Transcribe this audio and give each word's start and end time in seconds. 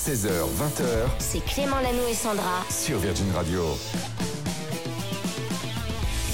16h, 0.00 0.28
20h 0.28 0.82
C'est 1.18 1.44
Clément 1.44 1.76
Lanou 1.76 2.00
et 2.10 2.14
Sandra. 2.14 2.64
sur 2.70 2.98
Virgin 2.98 3.26
Radio. 3.34 3.76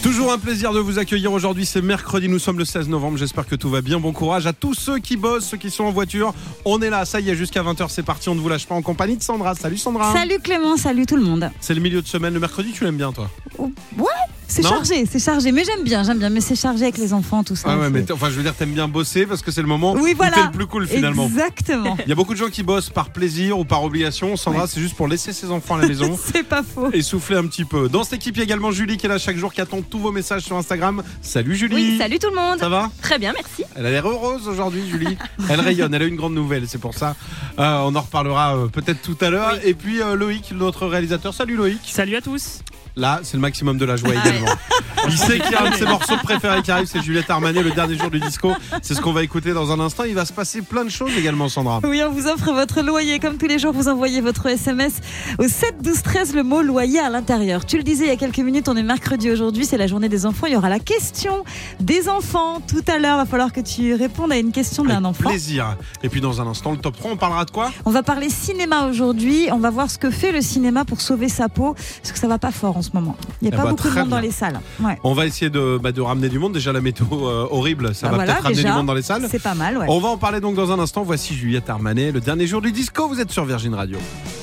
Toujours 0.04 0.30
un 0.32 0.38
plaisir 0.38 0.72
de 0.72 0.78
vous 0.78 1.00
accueillir 1.00 1.32
aujourd'hui, 1.32 1.66
c'est 1.66 1.82
mercredi, 1.82 2.28
nous 2.28 2.38
sommes 2.38 2.58
le 2.58 2.64
16 2.64 2.88
novembre, 2.88 3.18
j'espère 3.18 3.44
que 3.44 3.56
tout 3.56 3.68
va 3.68 3.80
bien, 3.80 3.98
bon 3.98 4.12
courage 4.12 4.46
à 4.46 4.52
tous 4.52 4.74
ceux 4.74 5.00
qui 5.00 5.16
bossent, 5.16 5.46
ceux 5.46 5.56
qui 5.56 5.72
sont 5.72 5.82
en 5.82 5.90
voiture, 5.90 6.32
on 6.64 6.80
est 6.80 6.90
là, 6.90 7.04
ça 7.04 7.18
y 7.18 7.28
est, 7.28 7.34
jusqu'à 7.34 7.64
20h 7.64 7.86
c'est 7.88 8.04
parti, 8.04 8.28
on 8.28 8.36
ne 8.36 8.40
vous 8.40 8.48
lâche 8.48 8.66
pas 8.66 8.76
en 8.76 8.82
compagnie 8.82 9.16
de 9.16 9.22
Sandra, 9.24 9.56
salut 9.56 9.78
Sandra 9.78 10.12
Salut 10.12 10.38
Clément, 10.38 10.76
salut 10.76 11.06
tout 11.06 11.16
le 11.16 11.22
monde. 11.24 11.50
C'est 11.58 11.74
le 11.74 11.80
milieu 11.80 12.02
de 12.02 12.06
semaine, 12.06 12.34
le 12.34 12.40
mercredi 12.40 12.70
tu 12.70 12.84
l'aimes 12.84 12.96
bien 12.98 13.10
toi? 13.12 13.28
Oh, 13.58 13.72
Ouais, 13.98 14.04
c'est 14.48 14.62
chargé, 14.62 15.04
c'est 15.10 15.18
chargé, 15.18 15.52
mais 15.52 15.64
j'aime 15.64 15.82
bien, 15.84 16.02
j'aime 16.02 16.18
bien, 16.18 16.30
mais 16.30 16.40
c'est 16.40 16.56
chargé 16.56 16.84
avec 16.84 16.98
les 16.98 17.12
enfants, 17.12 17.44
tout 17.44 17.56
ça. 17.56 17.68
Ah 17.70 17.78
ouais 17.78 17.90
mais 17.90 18.10
enfin 18.12 18.30
je 18.30 18.36
veux 18.36 18.42
dire 18.42 18.54
t'aimes 18.54 18.72
bien 18.72 18.88
bosser 18.88 19.26
parce 19.26 19.42
que 19.42 19.50
c'est 19.50 19.60
le 19.62 19.68
moment 19.68 19.92
Oui, 19.94 20.14
où 20.18 20.22
t'es 20.22 20.42
le 20.42 20.50
plus 20.52 20.66
cool 20.66 20.86
finalement 20.86 21.26
Exactement. 21.26 21.96
Il 22.04 22.08
y 22.08 22.12
a 22.12 22.14
beaucoup 22.14 22.34
de 22.34 22.38
gens 22.38 22.48
qui 22.48 22.62
bossent 22.62 22.90
par 22.90 23.10
plaisir 23.10 23.58
ou 23.58 23.64
par 23.64 23.82
obligation, 23.82 24.36
Sandra 24.36 24.66
c'est 24.66 24.80
juste 24.80 24.94
pour 24.94 25.08
laisser 25.08 25.32
ses 25.32 25.50
enfants 25.50 25.76
à 25.76 25.82
la 25.82 25.88
maison 25.88 26.18
c'est 26.32 26.42
pas 26.42 26.62
faux. 26.62 26.90
et 26.92 27.02
souffler 27.02 27.36
un 27.36 27.46
petit 27.46 27.64
peu. 27.64 27.88
Dans 27.88 28.04
cette 28.04 28.14
équipe 28.14 28.36
il 28.36 28.38
y 28.38 28.42
a 28.42 28.44
également 28.44 28.70
Julie 28.70 28.96
qui 28.96 29.06
est 29.06 29.08
là 29.08 29.18
chaque 29.18 29.36
jour, 29.36 29.52
qui 29.52 29.60
attend 29.60 29.82
tous 29.82 29.98
vos 29.98 30.12
messages 30.12 30.42
sur 30.42 30.56
Instagram. 30.56 31.02
Salut 31.22 31.56
Julie 31.56 31.74
Oui, 31.74 31.98
salut 31.98 32.18
tout 32.18 32.30
le 32.30 32.36
monde. 32.36 32.58
Ça 32.58 32.68
va 32.68 32.90
Très 33.02 33.18
bien, 33.18 33.32
merci. 33.32 33.64
Elle 33.74 33.86
a 33.86 33.90
l'air 33.90 34.08
heureuse 34.08 34.48
aujourd'hui, 34.48 34.88
Julie. 34.88 35.16
Elle 35.48 35.60
rayonne, 35.60 35.92
elle 35.94 36.02
a 36.02 36.06
une 36.06 36.16
grande 36.16 36.34
nouvelle, 36.34 36.64
c'est 36.68 36.80
pour 36.80 36.94
ça. 36.94 37.14
Euh, 37.58 37.78
on 37.84 37.94
en 37.94 38.00
reparlera 38.00 38.56
euh, 38.56 38.66
peut-être 38.68 39.02
tout 39.02 39.16
à 39.20 39.30
l'heure. 39.30 39.58
Et 39.64 39.74
puis 39.74 40.00
euh, 40.00 40.14
Loïc, 40.14 40.52
notre 40.52 40.86
réalisateur. 40.86 41.34
Salut 41.34 41.56
Loïc. 41.56 41.80
Salut 41.84 42.16
à 42.16 42.20
tous. 42.20 42.60
Là, 42.98 43.20
c'est 43.22 43.36
le 43.36 43.42
maximum 43.42 43.76
de 43.76 43.84
la 43.84 43.96
joie 43.96 44.14
également. 44.14 44.46
Il 45.08 45.18
sait 45.18 45.38
qu'il 45.38 45.52
y 45.52 45.54
a 45.54 45.64
un 45.64 45.70
de 45.70 45.74
ses 45.76 45.84
morceaux 45.84 46.16
préférés 46.22 46.62
qui 46.62 46.70
arrive, 46.70 46.86
c'est 46.86 47.02
Juliette 47.02 47.28
Armanet, 47.28 47.62
le 47.62 47.70
dernier 47.70 47.96
jour 47.96 48.10
du 48.10 48.18
disco. 48.18 48.52
C'est 48.80 48.94
ce 48.94 49.00
qu'on 49.02 49.12
va 49.12 49.22
écouter 49.22 49.52
dans 49.52 49.70
un 49.70 49.78
instant. 49.78 50.04
Il 50.04 50.14
va 50.14 50.24
se 50.24 50.32
passer 50.32 50.62
plein 50.62 50.82
de 50.82 50.88
choses 50.88 51.10
également, 51.16 51.50
Sandra. 51.50 51.80
Oui, 51.84 52.02
on 52.02 52.10
vous 52.10 52.26
offre 52.26 52.52
votre 52.52 52.80
loyer. 52.80 53.18
Comme 53.20 53.36
tous 53.36 53.46
les 53.46 53.58
jours, 53.58 53.72
vous 53.72 53.88
envoyez 53.88 54.22
votre 54.22 54.46
SMS 54.46 54.94
au 55.38 55.46
7 55.46 55.82
12 55.82 56.02
13, 56.02 56.34
le 56.34 56.42
mot 56.42 56.62
loyer 56.62 56.98
à 56.98 57.10
l'intérieur. 57.10 57.66
Tu 57.66 57.76
le 57.76 57.82
disais 57.82 58.06
il 58.06 58.08
y 58.08 58.12
a 58.12 58.16
quelques 58.16 58.38
minutes, 58.38 58.68
on 58.68 58.76
est 58.76 58.82
mercredi 58.82 59.30
aujourd'hui, 59.30 59.66
c'est 59.66 59.76
la 59.76 59.86
journée 59.86 60.08
des 60.08 60.24
enfants. 60.24 60.46
Il 60.46 60.54
y 60.54 60.56
aura 60.56 60.70
la 60.70 60.80
question 60.80 61.44
des 61.78 62.08
enfants 62.08 62.60
tout 62.66 62.84
à 62.88 62.98
l'heure. 62.98 63.16
Il 63.16 63.24
va 63.24 63.26
falloir 63.26 63.52
que 63.52 63.60
tu 63.60 63.94
répondes 63.94 64.32
à 64.32 64.38
une 64.38 64.52
question 64.52 64.84
d'un 64.84 65.04
enfant. 65.04 65.28
plaisir. 65.28 65.76
Et 66.02 66.08
puis 66.08 66.22
dans 66.22 66.40
un 66.40 66.46
instant, 66.46 66.72
le 66.72 66.78
top 66.78 66.96
3, 66.96 67.12
on 67.12 67.16
parlera 67.16 67.44
de 67.44 67.50
quoi? 67.50 67.70
On 67.84 67.90
va 67.90 68.02
parler 68.02 68.30
cinéma 68.30 68.86
aujourd'hui. 68.86 69.48
On 69.52 69.58
va 69.58 69.70
voir 69.70 69.90
ce 69.90 69.98
que 69.98 70.10
fait 70.10 70.32
le 70.32 70.40
cinéma 70.40 70.84
pour 70.86 71.00
sauver 71.02 71.28
sa 71.28 71.50
peau. 71.50 71.74
Parce 72.02 72.12
que 72.12 72.18
ça 72.18 72.26
va 72.26 72.38
pas 72.38 72.50
fort 72.50 72.76
en 72.78 72.82
ce 72.86 72.90
moment. 72.94 73.16
Il 73.42 73.48
n'y 73.48 73.52
a 73.52 73.54
Eh 73.54 73.56
pas 73.56 73.64
bah, 73.64 73.70
beaucoup 73.70 73.88
de 73.88 73.94
monde 73.94 74.08
dans 74.08 74.18
les 74.20 74.30
salles. 74.30 74.60
Ouais. 74.80 74.98
On 75.04 75.12
va 75.14 75.26
essayer 75.26 75.50
de, 75.50 75.78
bah, 75.82 75.92
de 75.92 76.00
ramener 76.00 76.28
du 76.28 76.38
monde. 76.38 76.52
Déjà, 76.54 76.72
la 76.72 76.80
météo 76.80 77.06
euh, 77.12 77.46
horrible, 77.50 77.94
ça 77.94 78.06
Bah 78.06 78.10
va 78.12 78.16
voilà, 78.16 78.32
peut-être 78.34 78.44
ramener 78.44 78.62
du 78.64 78.70
monde 78.72 78.86
dans 78.86 78.94
les 78.94 79.02
salles. 79.02 79.26
C'est 79.30 79.42
pas 79.42 79.54
mal, 79.54 79.76
ouais. 79.78 79.86
On 79.88 79.98
va 80.00 80.08
en 80.08 80.16
parler 80.16 80.40
donc 80.40 80.54
dans 80.56 80.72
un 80.72 80.78
instant. 80.78 81.02
Voici 81.02 81.34
Juliette 81.34 81.68
Armanet, 81.70 82.12
le 82.12 82.20
dernier 82.20 82.46
jour 82.46 82.60
du 82.62 82.72
disco. 82.72 83.08
Vous 83.08 83.20
êtes 83.20 83.30
sur 83.30 83.44
Virgin 83.44 83.74
Radio. 83.74 83.98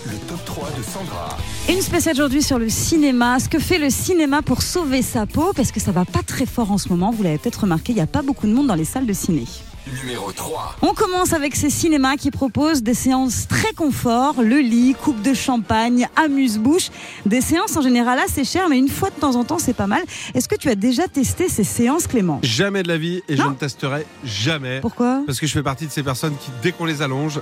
Le 0.06 0.18
top 0.28 0.44
3 0.46 0.70
de 0.78 0.84
Sandra. 0.84 1.38
Une 1.70 1.82
spéciale 1.82 2.16
aujourd'hui 2.16 2.42
sur 2.44 2.60
le 2.60 2.70
cinéma. 2.70 3.40
Ce 3.40 3.50
que 3.50 3.60
fait 3.60 3.80
le 3.80 3.90
cinéma 3.90 4.42
pour 4.42 4.62
sauver 4.62 5.02
sa 5.02 5.26
peau, 5.26 5.52
parce 5.56 5.72
que 5.72 5.80
ça 5.80 5.92
va 5.92 6.06
pas 6.06 6.22
très 6.26 6.46
fort 6.46 6.72
en 6.72 6.78
ce 6.78 6.90
moment. 6.90 7.12
Vous 7.12 7.24
l'avez 7.24 7.38
peut-être 7.38 7.62
remarqué, 7.62 7.94
il 7.94 7.96
n'y 7.96 8.02
a 8.02 8.08
pas 8.08 8.22
beaucoup 8.22 8.48
de 8.48 8.54
monde 8.54 8.68
dans 8.68 8.76
les 8.76 8.86
salles 8.86 9.06
de 9.06 9.14
ciné. 9.14 9.46
Numéro 9.86 10.32
3. 10.32 10.78
On 10.82 10.94
commence 10.94 11.34
avec 11.34 11.56
ces 11.56 11.70
cinémas 11.70 12.16
qui 12.16 12.32
proposent 12.32 12.84
des 12.84 12.94
séances 12.94 13.48
très 13.50 13.74
confort, 13.74 14.42
le 14.42 14.60
lit, 14.60 14.96
coupe 14.96 15.22
de 15.22 15.34
champagne, 15.34 16.08
amuse-bouche. 16.16 16.90
Des 17.26 17.42
séances 17.42 17.76
en 17.76 17.82
général 17.82 18.18
assez 18.20 18.46
chères, 18.46 18.70
mais 18.70 18.78
une 18.78 18.88
fois 18.88 19.10
de 19.10 19.16
temps 19.16 19.36
en 19.36 19.44
temps, 19.44 19.60
c'est 19.60 19.74
pas 19.74 19.88
mal. 19.88 20.02
Est-ce 20.34 20.48
que 20.48 20.56
tu 20.56 20.70
as 20.70 20.76
déjà 20.76 21.10
testé 21.10 21.50
ces 21.50 21.66
séances, 21.66 22.08
Clément? 22.08 22.40
Jamais 22.44 22.82
de 22.82 22.88
la 22.88 22.98
vie 22.98 23.22
et 23.28 23.36
je 23.36 23.44
ne 23.44 23.56
testerai 23.56 24.06
jamais. 24.24 24.80
Pourquoi? 24.80 25.22
Parce 25.26 25.40
que 25.40 25.48
je 25.48 25.52
fais 25.52 25.64
partie 25.64 25.86
de 25.86 25.92
ces 25.92 26.04
personnes 26.04 26.36
qui, 26.38 26.50
dès 26.62 26.72
qu'on 26.72 26.86
les 26.86 27.02
allonge, 27.02 27.42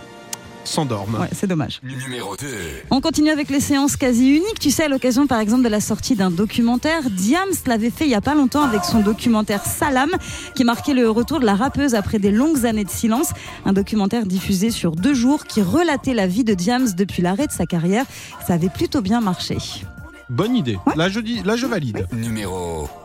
s'endorment. 0.64 1.20
Ouais, 1.20 1.30
c'est 1.34 1.48
dommage. 1.48 1.80
Numéro 1.84 2.36
2. 2.36 2.48
On 2.90 3.02
continue 3.02 3.30
avec 3.30 3.50
les 3.50 3.60
séances 3.60 3.96
quasi 3.96 4.30
uniques. 4.30 4.60
Tu 4.60 4.72
sais, 4.72 4.84
à 4.84 4.88
l'occasion 4.88 5.28
par 5.28 5.40
exemple 5.40 5.64
de 5.64 5.70
la 5.70 5.80
sortie 5.80 6.16
d'un 6.16 6.32
documentaire, 6.32 7.10
Diams 7.10 7.50
l'avait 7.66 7.90
fait 7.90 8.06
il 8.06 8.12
y 8.12 8.16
a 8.16 8.22
pas 8.22 8.36
longtemps 8.36 8.64
avec 8.64 8.84
son 8.84 9.02
documentaire 9.02 9.66
Salam, 9.66 10.12
qui 10.56 10.64
marquait 10.64 10.94
le 10.94 11.10
retour 11.10 11.40
de 11.40 11.46
la 11.46 11.56
rappeuse 11.56 11.96
après 11.96 12.20
des 12.20 12.32
longues 12.32 12.66
années 12.66 12.86
de 12.86 12.90
silence. 12.90 13.32
Un 13.66 13.74
documentaire 13.74 14.26
diffusé 14.26 14.72
sur 14.72 14.96
deux 14.96 15.14
jours 15.14 15.46
qui 15.46 15.62
relatait 15.62 16.14
la 16.14 16.28
vie 16.28 16.44
de 16.44 16.54
Diams 16.54 16.92
depuis 16.96 17.22
l'arrêt 17.22 17.48
de 17.48 17.52
sa 17.52 17.66
carrière. 17.66 18.06
Ça 18.46 18.54
avait 18.54 18.70
plutôt 18.70 19.02
bien 19.02 19.22
marché. 19.22 19.58
Bonne 20.30 20.56
idée. 20.56 20.78
Ouais. 20.88 20.94
Là, 20.96 21.10
je 21.10 21.20
dis, 21.20 21.44
là, 21.44 21.56
je 21.58 21.66
valide. 21.66 22.08
Numéro 22.14 22.86
1. 22.86 23.01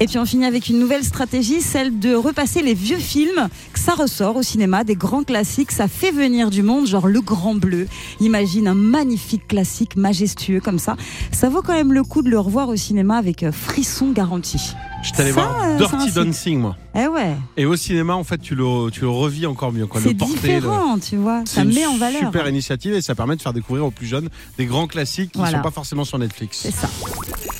Et 0.00 0.06
puis 0.06 0.18
on 0.18 0.24
finit 0.24 0.44
avec 0.46 0.68
une 0.68 0.78
nouvelle 0.78 1.04
stratégie, 1.04 1.60
celle 1.60 1.98
de 1.98 2.14
repasser 2.14 2.62
les 2.62 2.74
vieux 2.74 2.98
films. 2.98 3.48
Ça 3.74 3.94
ressort 3.94 4.36
au 4.36 4.42
cinéma, 4.42 4.84
des 4.84 4.94
grands 4.94 5.24
classiques, 5.24 5.72
ça 5.72 5.88
fait 5.88 6.10
venir 6.12 6.50
du 6.50 6.62
monde, 6.62 6.86
genre 6.86 7.06
Le 7.08 7.20
Grand 7.20 7.54
Bleu. 7.54 7.86
Imagine 8.20 8.68
un 8.68 8.74
magnifique 8.74 9.46
classique 9.48 9.96
majestueux 9.96 10.60
comme 10.60 10.78
ça. 10.78 10.96
Ça 11.32 11.48
vaut 11.48 11.62
quand 11.62 11.74
même 11.74 11.92
le 11.92 12.02
coup 12.04 12.22
de 12.22 12.30
le 12.30 12.38
revoir 12.38 12.68
au 12.68 12.76
cinéma 12.76 13.16
avec 13.16 13.42
euh, 13.42 13.52
frisson 13.52 14.10
garanti. 14.12 14.74
Je 15.02 15.12
t'allais 15.12 15.32
voir 15.32 15.56
euh, 15.64 15.78
Dirty. 15.78 16.12
Dancing, 16.12 16.58
moi. 16.60 16.76
Eh 16.94 17.06
ouais, 17.06 17.34
Et 17.56 17.64
au 17.64 17.74
cinéma, 17.76 18.14
en 18.14 18.24
fait, 18.24 18.38
tu 18.38 18.54
le, 18.54 18.90
tu 18.90 19.00
le 19.02 19.08
revis 19.08 19.46
encore 19.46 19.72
mieux. 19.72 19.88
C'est 19.94 20.08
le- 20.08 20.14
différent, 20.14 20.98
tu 20.98 21.16
vois. 21.16 21.42
Ça 21.46 21.64
met 21.64 21.86
en 21.86 21.96
valeur. 21.96 22.20
super 22.20 22.46
initiative 22.48 22.92
et 22.94 23.00
ça 23.02 23.14
permet 23.14 23.36
de 23.36 23.42
faire 23.42 23.52
découvrir 23.54 23.86
aux 23.86 23.90
plus 23.90 24.06
jeunes 24.06 24.28
des 24.58 24.66
grands 24.66 24.86
classiques 24.86 25.32
qui 25.32 25.38
ne 25.38 25.44
Voilà. 25.44 25.58
sont 25.58 25.62
pas 25.64 25.70
forcément 25.70 26.04
sur 26.04 26.18
Netflix. 26.18 26.58
C'est 26.62 26.70
ça. 26.74 26.88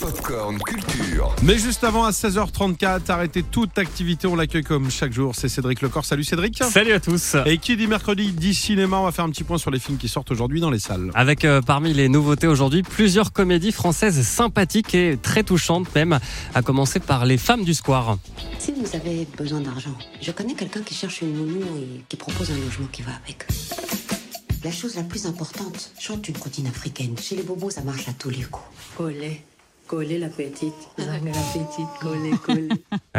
Popcorn 0.01 0.59
Culture. 0.61 1.35
Mais 1.43 1.59
juste 1.59 1.85
avant, 1.85 2.05
à 2.05 2.11
16h34, 2.11 3.11
arrêtez 3.11 3.43
toute 3.43 3.77
activité. 3.79 4.27
On 4.27 4.35
l'accueille 4.35 4.65
comme 4.65 4.91
chaque 4.91 5.13
jour. 5.13 5.35
C'est 5.35 5.51
Cédric 5.51 5.83
Lecor. 5.83 6.07
Salut 6.07 6.25
Cédric. 6.25 6.63
Salut 6.63 6.93
à 6.93 7.01
tous. 7.01 7.37
Et 7.45 7.59
qui 7.59 7.77
dit 7.77 7.87
mercredi 7.87 8.33
dit 8.33 8.55
cinéma. 8.55 8.97
On 8.97 9.05
va 9.05 9.13
faire 9.13 9.27
un 9.27 9.31
petit 9.31 9.45
point 9.45 9.59
sur 9.59 9.71
les 9.71 9.79
films 9.79 9.99
qui 9.99 10.09
sortent 10.09 10.31
aujourd'hui 10.31 10.61
dans 10.61 10.71
les 10.71 10.79
salles. 10.79 11.11
Avec 11.15 11.45
euh, 11.45 11.61
parmi 11.61 11.93
les 11.93 12.09
nouveautés 12.09 12.47
aujourd'hui 12.47 12.83
plusieurs 12.83 13.33
comédies 13.33 13.73
françaises 13.73 14.21
sympathiques 14.23 14.95
et 14.95 15.19
très 15.21 15.43
touchantes 15.43 15.95
même, 15.95 16.19
à 16.55 16.63
commencer 16.63 16.99
par 16.99 17.27
Les 17.27 17.37
Femmes 17.37 17.65
du 17.65 17.75
Square. 17.75 18.17
Si 18.59 18.73
vous 18.73 18.97
avez 18.97 19.27
besoin 19.37 19.61
d'argent, 19.61 19.97
je 20.23 20.31
connais 20.31 20.55
quelqu'un 20.55 20.81
qui 20.81 20.95
cherche 20.95 21.21
une 21.21 21.35
nounou 21.35 21.61
et 21.79 22.05
qui 22.09 22.17
propose 22.17 22.51
un 22.51 22.57
logement 22.57 22.87
qui 22.91 23.03
va 23.03 23.13
avec. 23.23 23.47
La 24.65 24.71
chose 24.71 24.95
la 24.97 25.03
plus 25.03 25.27
importante, 25.27 25.93
chante 25.99 26.29
une 26.29 26.37
comptine 26.37 26.67
africaine. 26.67 27.17
Chez 27.19 27.37
les 27.37 27.43
bobos, 27.43 27.71
ça 27.71 27.83
marche 27.83 28.09
à 28.09 28.13
tous 28.13 28.29
les 28.29 28.43
coups. 28.43 28.67
Collez, 28.97 29.43
collez 29.91 30.19
la 30.21 30.29
petite. 30.29 30.73
Amenez 30.99 31.33
la 31.33 31.41
petite, 31.53 31.89
collez, 32.01 32.31
collez. 32.45 32.69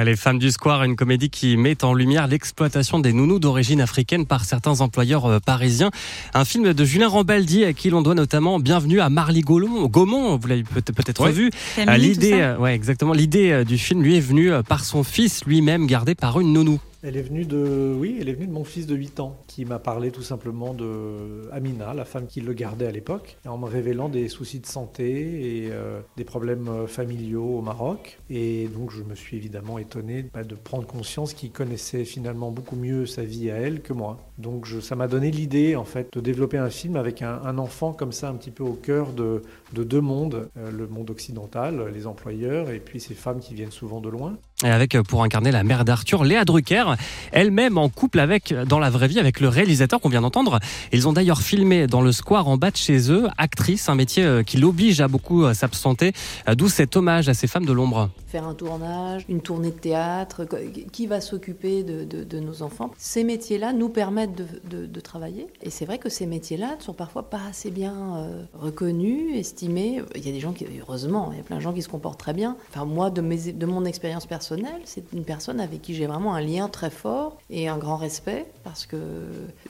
Les 0.06 0.16
Femmes 0.16 0.40
du 0.40 0.52
Square, 0.52 0.86
une 0.86 0.96
comédie 0.96 1.30
qui 1.30 1.58
met 1.58 1.84
en 1.84 1.94
lumière 1.94 2.28
l'exploitation 2.28 3.00
des 3.00 3.12
nounous 3.12 3.40
d'origine 3.40 3.82
africaine 3.82 4.26
par 4.26 4.46
certains 4.46 4.80
employeurs 4.80 5.26
euh, 5.26 5.40
parisiens. 5.46 5.92
Un 6.34 6.46
film 6.46 6.72
de 6.72 6.86
Julien 6.86 7.10
Rambaldi 7.10 7.66
à 7.66 7.74
qui 7.74 7.90
l'on 7.90 8.02
doit 8.02 8.16
notamment 8.16 8.58
Bienvenue 8.58 9.02
à 9.02 9.10
Marly 9.10 9.42
Gaumont. 9.42 9.88
Gaumont, 9.88 10.38
vous 10.38 10.48
l'avez 10.48 10.64
peut- 10.64 10.82
peut-être 10.82 11.22
Ouais. 11.26 11.32
vu. 11.34 11.50
Euh, 11.80 11.98
L'idée, 11.98 12.40
euh, 12.40 12.58
ouais, 12.58 12.74
exactement. 12.74 13.12
L'idée 13.12 13.66
du 13.66 13.78
film 13.78 14.02
lui 14.02 14.16
est 14.16 14.22
venue 14.22 14.52
par 14.66 14.86
son 14.86 15.04
fils 15.04 15.44
lui-même 15.46 15.88
gardé 15.88 16.16
par 16.16 16.40
une 16.40 16.54
nounou. 16.54 16.80
Elle 17.04 17.18
est 17.18 17.24
venue 17.24 17.46
de, 17.46 17.96
oui, 17.98 18.20
elle 18.22 18.30
est 18.30 18.34
venue 18.34 18.46
de 18.46 18.52
mon 18.52 18.64
fils 18.64 18.86
de 18.86 18.96
8 18.96 19.22
ans, 19.22 19.36
qui 19.48 19.66
m'a 19.66 19.80
parlé 19.80 20.12
tout 20.12 20.22
simplement 20.22 20.76
de 20.76 21.50
Amina, 21.52 21.96
la 21.96 22.06
femme 22.06 22.28
qui 22.28 22.42
le 22.42 22.54
gardait 22.54 22.86
à 22.86 22.92
l'époque, 22.92 23.38
en 23.48 23.58
me 23.58 23.66
révélant 23.66 24.08
des 24.08 24.28
soucis 24.28 24.60
de 24.60 24.68
santé 24.68 25.64
et 25.66 25.70
euh, 25.72 26.02
des 26.16 26.24
problèmes 26.24 26.68
euh, 26.68 26.86
familiaux 26.86 27.58
au 27.58 27.62
Maroc. 27.62 28.20
Et 28.30 28.68
donc 28.68 28.92
je 28.92 29.02
me 29.02 29.16
suis 29.16 29.36
évidemment 29.36 29.80
étonné 29.80 30.30
bah, 30.32 30.44
de 30.44 30.54
prendre 30.54 30.86
conscience 30.86 31.34
qu'il 31.34 31.50
connaissait 31.52 32.06
finalement 32.06 32.52
beaucoup 32.52 32.76
mieux 32.76 33.08
sa 33.08 33.24
vie 33.24 33.50
à 33.50 33.56
elle 33.56 33.82
que 33.82 33.94
moi. 33.94 34.20
Donc 34.38 34.68
ça 34.82 34.96
m'a 34.96 35.08
donné 35.08 35.32
l'idée 35.32 35.76
en 35.76 35.86
fait 35.86 36.14
de 36.14 36.20
développer 36.20 36.60
un 36.60 36.70
film 36.70 36.98
avec 36.98 37.24
un, 37.24 37.58
enfant 37.58 37.94
comme 37.94 38.12
ça 38.12 38.30
un 38.30 38.36
petit 38.36 38.52
peu 38.52 38.64
au 38.64 38.74
cœur 38.74 39.12
de, 39.12 39.42
de 39.74 39.84
deux 39.84 40.02
mondes, 40.02 40.50
euh, 40.58 40.72
le 40.72 40.88
monde 40.88 41.10
occidental, 41.10 41.92
les 41.94 42.06
employeurs 42.06 42.70
et 42.70 42.80
puis 42.80 43.00
ces 43.00 43.16
femmes 43.16 43.40
qui 43.40 43.56
viennent 43.56 43.72
souvent 43.72 44.02
de 44.02 44.10
loin. 44.10 44.38
Et 44.64 44.70
avec 44.70 44.96
pour 45.02 45.24
incarner 45.24 45.52
la 45.52 45.64
mère 45.64 45.84
d'Arthur, 45.84 46.24
Léa 46.24 46.46
Drucker, 46.46 46.91
elle-même 47.32 47.78
en 47.78 47.90
couple 47.90 48.20
avec, 48.20 48.54
dans 48.68 48.80
la 48.80 48.90
vraie 48.90 49.08
vie, 49.08 49.20
avec 49.20 49.40
le 49.40 49.48
réalisateur 49.48 50.00
qu'on 50.00 50.10
vient 50.10 50.22
d'entendre. 50.22 50.60
Ils 50.92 51.08
ont 51.08 51.14
d'ailleurs 51.14 51.42
filmé 51.42 51.88
dans 51.88 52.02
le 52.02 52.12
square 52.12 52.48
en 52.48 52.58
bas 52.58 52.72
de 52.72 52.78
chez 52.78 53.12
eux, 53.12 53.28
actrice, 53.38 53.90
un 53.90 53.96
métier 53.96 54.24
euh, 54.24 54.44
qui 54.44 54.58
l'oblige 54.58 55.02
à 55.02 55.08
beaucoup 55.08 55.44
euh, 55.44 55.54
s'absenter, 55.54 56.14
euh, 56.48 56.56
d'où 56.56 56.70
cet 56.70 56.96
hommage 56.96 57.30
à 57.30 57.34
ces 57.34 57.48
femmes 57.48 57.66
de 57.66 57.74
l'ombre. 57.74 58.10
faire 58.28 58.48
un 58.48 58.54
tournage, 58.54 59.26
une 59.30 59.42
tournée 59.42 59.72
de 59.72 59.76
théâtre, 59.76 60.48
qui 60.92 61.08
va 61.08 61.22
s'occuper 61.22 61.84
de, 61.84 62.40
nos 62.40 62.64
enfants. 62.64 62.92
Ces 62.98 63.24
métiers-là 63.24 63.74
nous 63.74 63.90
permettent 63.90 64.36
de, 64.36 65.02
travailler. 65.02 65.48
Et 65.64 65.72
c'est 65.72 65.86
vrai 65.86 65.98
que 65.98 66.10
ces 66.10 66.28
métiers-là 66.28 66.76
ne 66.78 66.82
sont 66.82 66.94
parfois 66.94 67.30
pas 67.30 67.42
assez 67.50 67.72
bien 67.72 68.28
reconnus, 68.54 69.36
estimés. 69.36 70.02
Il 70.16 70.26
y 70.26 70.30
a 70.30 70.32
des 70.32 70.40
gens 70.40 70.54
qui, 70.54 70.66
heureusement, 70.80 71.30
il 71.32 71.38
y 71.38 71.40
a 71.40 71.44
plein 71.44 71.58
de 71.58 71.62
gens 71.62 71.74
qui 71.74 71.82
se 71.82 71.90
comportent 71.90 72.20
très 72.20 72.34
bien. 72.34 72.56
Enfin, 72.70 72.86
moi, 72.86 73.10
de, 73.10 73.22
de 73.22 73.66
mon 73.66 73.84
expérience 73.84 74.28
personnelle, 74.28 74.82
c'est 74.86 75.04
une 75.12 75.24
personne 75.24 75.60
avec 75.60 75.82
qui 75.82 75.96
j'ai 75.96 76.06
vraiment 76.06 76.36
un 76.36 76.42
lien 76.42 76.70
très 76.70 76.81
fort 76.90 77.38
et 77.50 77.68
un 77.68 77.78
grand 77.78 77.98
respect 77.98 78.46
parce 78.64 78.86
que 78.86 78.98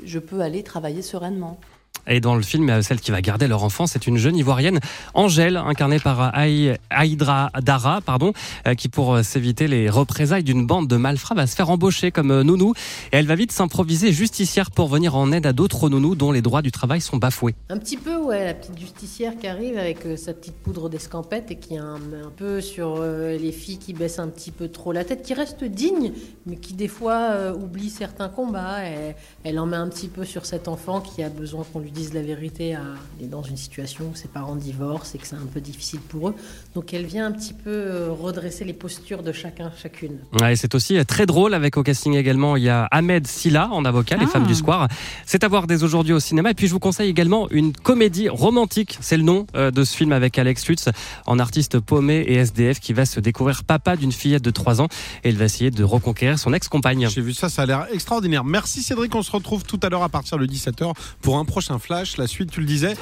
je 0.04 0.20
peux 0.20 0.42
aller 0.42 0.64
travailler 0.64 1.02
sereinement. 1.02 1.60
Et 2.08 2.20
dans 2.20 2.36
le 2.36 2.42
film, 2.42 2.70
euh, 2.70 2.82
celle 2.82 3.00
qui 3.00 3.12
va 3.12 3.22
garder 3.22 3.48
leur 3.48 3.64
enfant, 3.64 3.88
c'est 3.88 4.08
une 4.08 4.18
jeune 4.18 4.36
ivoirienne, 4.36 4.80
Angèle, 5.14 5.58
incarnée 5.58 6.00
par 6.00 6.36
Aï- 6.36 6.78
Aïdra 6.90 7.52
Dara, 7.62 8.02
pardon, 8.02 8.34
euh, 8.68 8.76
qui 8.76 8.90
pour 8.90 9.16
euh, 9.16 9.24
s'éviter 9.24 9.68
les 9.68 9.90
représailles 9.90 10.44
d'une 10.44 10.66
bande 10.66 10.88
de 10.88 10.98
malfrats 10.98 11.36
va 11.36 11.48
se 11.48 11.56
faire 11.56 11.70
embaucher 11.70 12.12
comme 12.12 12.32
euh, 12.32 12.44
nounou. 12.44 12.74
Et 13.12 13.18
elle 13.18 13.28
va 13.28 13.36
vite 13.36 13.52
s'improviser 13.52 14.12
justicière 14.12 14.72
pour 14.72 14.88
venir 14.88 15.16
en 15.16 15.32
aide 15.32 15.46
à 15.46 15.54
d'autres 15.54 15.90
nounous 15.90 16.16
dont 16.16 16.32
les 16.32 16.42
droits 16.42 16.62
du 16.62 16.72
travail 16.72 17.02
sont 17.02 17.18
bafoués. 17.18 17.56
Un 17.70 17.78
petit 17.78 17.98
peu, 17.98 18.18
ouais, 18.18 18.46
la 18.46 18.54
petite 18.54 18.80
justicière 18.80 19.38
qui 19.38 19.48
arrive 19.48 19.78
avec 19.78 20.06
euh, 20.06 20.18
sa 20.18 20.34
petite 20.34 20.56
poudre 20.56 20.90
d'escampette 20.90 21.52
et 21.52 21.56
qui 21.56 21.76
est 21.76 21.80
un, 21.80 22.00
peu 22.36 22.62
sur 22.62 22.96
euh, 23.00 23.38
les 23.38 23.52
filles 23.52 23.78
qui 23.78 23.94
baissent 23.94 24.20
un 24.20 24.28
petit 24.28 24.52
peu 24.52 24.68
trop 24.68 24.92
la 24.92 25.04
tête, 25.04 25.22
qui 25.24 25.34
reste 25.34 25.64
digne, 25.64 26.12
mais 26.46 26.56
qui 26.56 26.74
des 26.74 26.88
fois 26.88 27.32
euh, 27.32 27.54
oublie 27.54 27.90
certains 27.90 28.30
combats. 28.30 28.88
Et, 28.88 29.16
elle 29.44 29.60
en 29.60 29.66
met 29.66 29.78
un 29.78 29.90
petit 29.90 30.08
peu 30.08 30.24
sur 30.26 30.46
cet 30.46 30.68
enfant 30.68 31.02
qui 31.02 31.24
a 31.24 31.30
besoin 31.30 31.64
qu'on 31.72 31.80
lui 31.80 31.91
dise 31.92 32.14
la 32.14 32.22
vérité. 32.22 32.76
À, 32.76 32.82
il 33.20 33.26
est 33.26 33.30
dans 33.30 33.44
une 33.44 33.58
situation 33.58 34.06
où 34.12 34.16
ses 34.16 34.28
parents 34.28 34.56
divorcent 34.56 35.14
et 35.16 35.18
que 35.18 35.28
c'est 35.28 35.36
un 35.36 35.46
peu 35.54 35.60
difficile 35.62 36.00
pour 36.00 36.30
eux. 36.30 36.36
Donc 36.76 36.94
elle 36.94 37.06
vient 37.06 37.26
un 37.28 37.32
petit 37.32 37.54
peu 37.54 37.70
euh, 37.70 38.10
redresser 38.12 38.64
les 38.66 38.74
postures 38.74 39.24
de 39.24 39.32
chacun, 39.32 39.72
chacune. 39.82 40.18
Ouais, 40.40 40.56
c'est 40.56 40.74
aussi 40.76 40.98
euh, 40.98 41.04
très 41.04 41.26
drôle 41.26 41.54
avec 41.54 41.78
au 41.78 41.84
casting 41.84 42.14
également 42.16 42.56
il 42.56 42.64
y 42.64 42.70
a 42.70 42.86
Ahmed 42.92 43.28
Silla 43.28 43.70
en 43.72 43.86
avocat, 43.86 44.18
les 44.18 44.26
Ah. 44.26 44.30
femmes 44.30 44.48
du 44.48 44.56
square. 44.56 44.88
C'est 45.26 45.44
à 45.44 45.48
voir 45.48 45.68
dès 45.68 45.84
aujourd'hui 45.84 46.14
au 46.14 46.20
cinéma 46.20 46.52
et 46.52 46.54
puis 46.54 46.68
je 46.68 46.74
vous 46.74 46.80
conseille 46.80 47.10
également 47.10 47.50
une 47.52 47.74
comédie 47.74 48.30
romantique. 48.30 48.98
C'est 49.02 49.18
le 49.18 49.24
nom 49.24 49.46
euh, 49.56 49.72
de 49.72 49.84
ce 49.84 49.96
film 49.96 50.12
avec 50.12 50.38
Alex 50.38 50.68
Lutz 50.68 50.90
en 51.26 51.40
artiste 51.40 51.80
paumé 51.80 52.24
et 52.28 52.36
SDF 52.36 52.80
qui 52.80 52.94
va 52.94 53.06
se 53.06 53.20
découvrir 53.20 53.64
papa 53.64 53.96
d'une 53.96 54.12
fillette 54.12 54.44
de 54.44 54.52
3 54.52 54.82
ans 54.82 54.88
et 55.24 55.30
il 55.30 55.38
va 55.38 55.46
essayer 55.46 55.72
de 55.72 55.84
reconquérir 55.84 56.40
son 56.40 56.54
ex-compagne. 56.54 57.08
J'ai 57.10 57.22
vu 57.22 57.34
ça, 57.34 57.50
ça 57.50 57.64
a 57.64 57.66
l'air 57.66 57.88
extraordinaire. 57.92 58.44
Merci 58.44 58.82
Cédric, 58.84 59.14
on 59.16 59.22
se 59.24 59.32
retrouve 59.32 59.64
tout 59.64 59.80
à 59.84 59.90
l'heure 59.90 60.04
à 60.04 60.10
partir 60.10 60.38
de 60.38 60.46
17h 60.46 60.94
pour 61.22 61.38
un 61.38 61.46
prochain 61.46 61.78
flash. 61.82 62.18
La 62.18 62.28
suite, 62.28 62.52
tu 62.52 62.60
le 62.62 62.66
disais. 62.66 62.96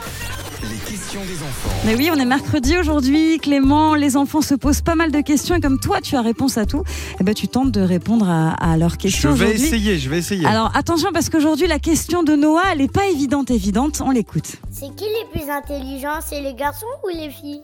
Les 0.61 0.91
questions 0.91 1.21
des 1.21 1.35
enfants. 1.41 1.69
Mais 1.85 1.95
oui, 1.95 2.09
on 2.13 2.19
est 2.19 2.25
mercredi 2.25 2.77
aujourd'hui, 2.77 3.37
Clément. 3.39 3.95
Les 3.95 4.17
enfants 4.17 4.41
se 4.41 4.55
posent 4.55 4.81
pas 4.81 4.95
mal 4.95 5.09
de 5.11 5.21
questions 5.21 5.55
et 5.55 5.61
comme 5.61 5.79
toi, 5.79 6.01
tu 6.01 6.15
as 6.17 6.21
réponse 6.21 6.57
à 6.57 6.65
tout, 6.65 6.83
eh 7.19 7.23
ben, 7.23 7.33
tu 7.33 7.47
tentes 7.47 7.71
de 7.71 7.79
répondre 7.81 8.27
à, 8.29 8.49
à 8.51 8.75
leurs 8.75 8.91
Je 8.91 8.95
questions 8.97 9.31
vais 9.33 9.45
aujourd'hui. 9.45 9.63
essayer, 9.65 9.99
je 9.99 10.09
vais 10.09 10.17
essayer. 10.17 10.45
Alors 10.45 10.71
attention 10.75 11.11
parce 11.13 11.29
qu'aujourd'hui, 11.29 11.67
la 11.67 11.79
question 11.79 12.23
de 12.23 12.35
Noah, 12.35 12.63
elle 12.73 12.81
est 12.81 12.91
pas 12.91 13.07
évidente, 13.07 13.51
évidente. 13.51 14.01
On 14.05 14.11
l'écoute. 14.11 14.57
C'est 14.71 14.93
qui 14.95 15.05
les 15.05 15.39
plus 15.39 15.49
intelligents 15.49 16.19
C'est 16.27 16.41
les 16.41 16.53
garçons 16.53 16.85
ou 17.05 17.07
les 17.09 17.29
filles? 17.29 17.61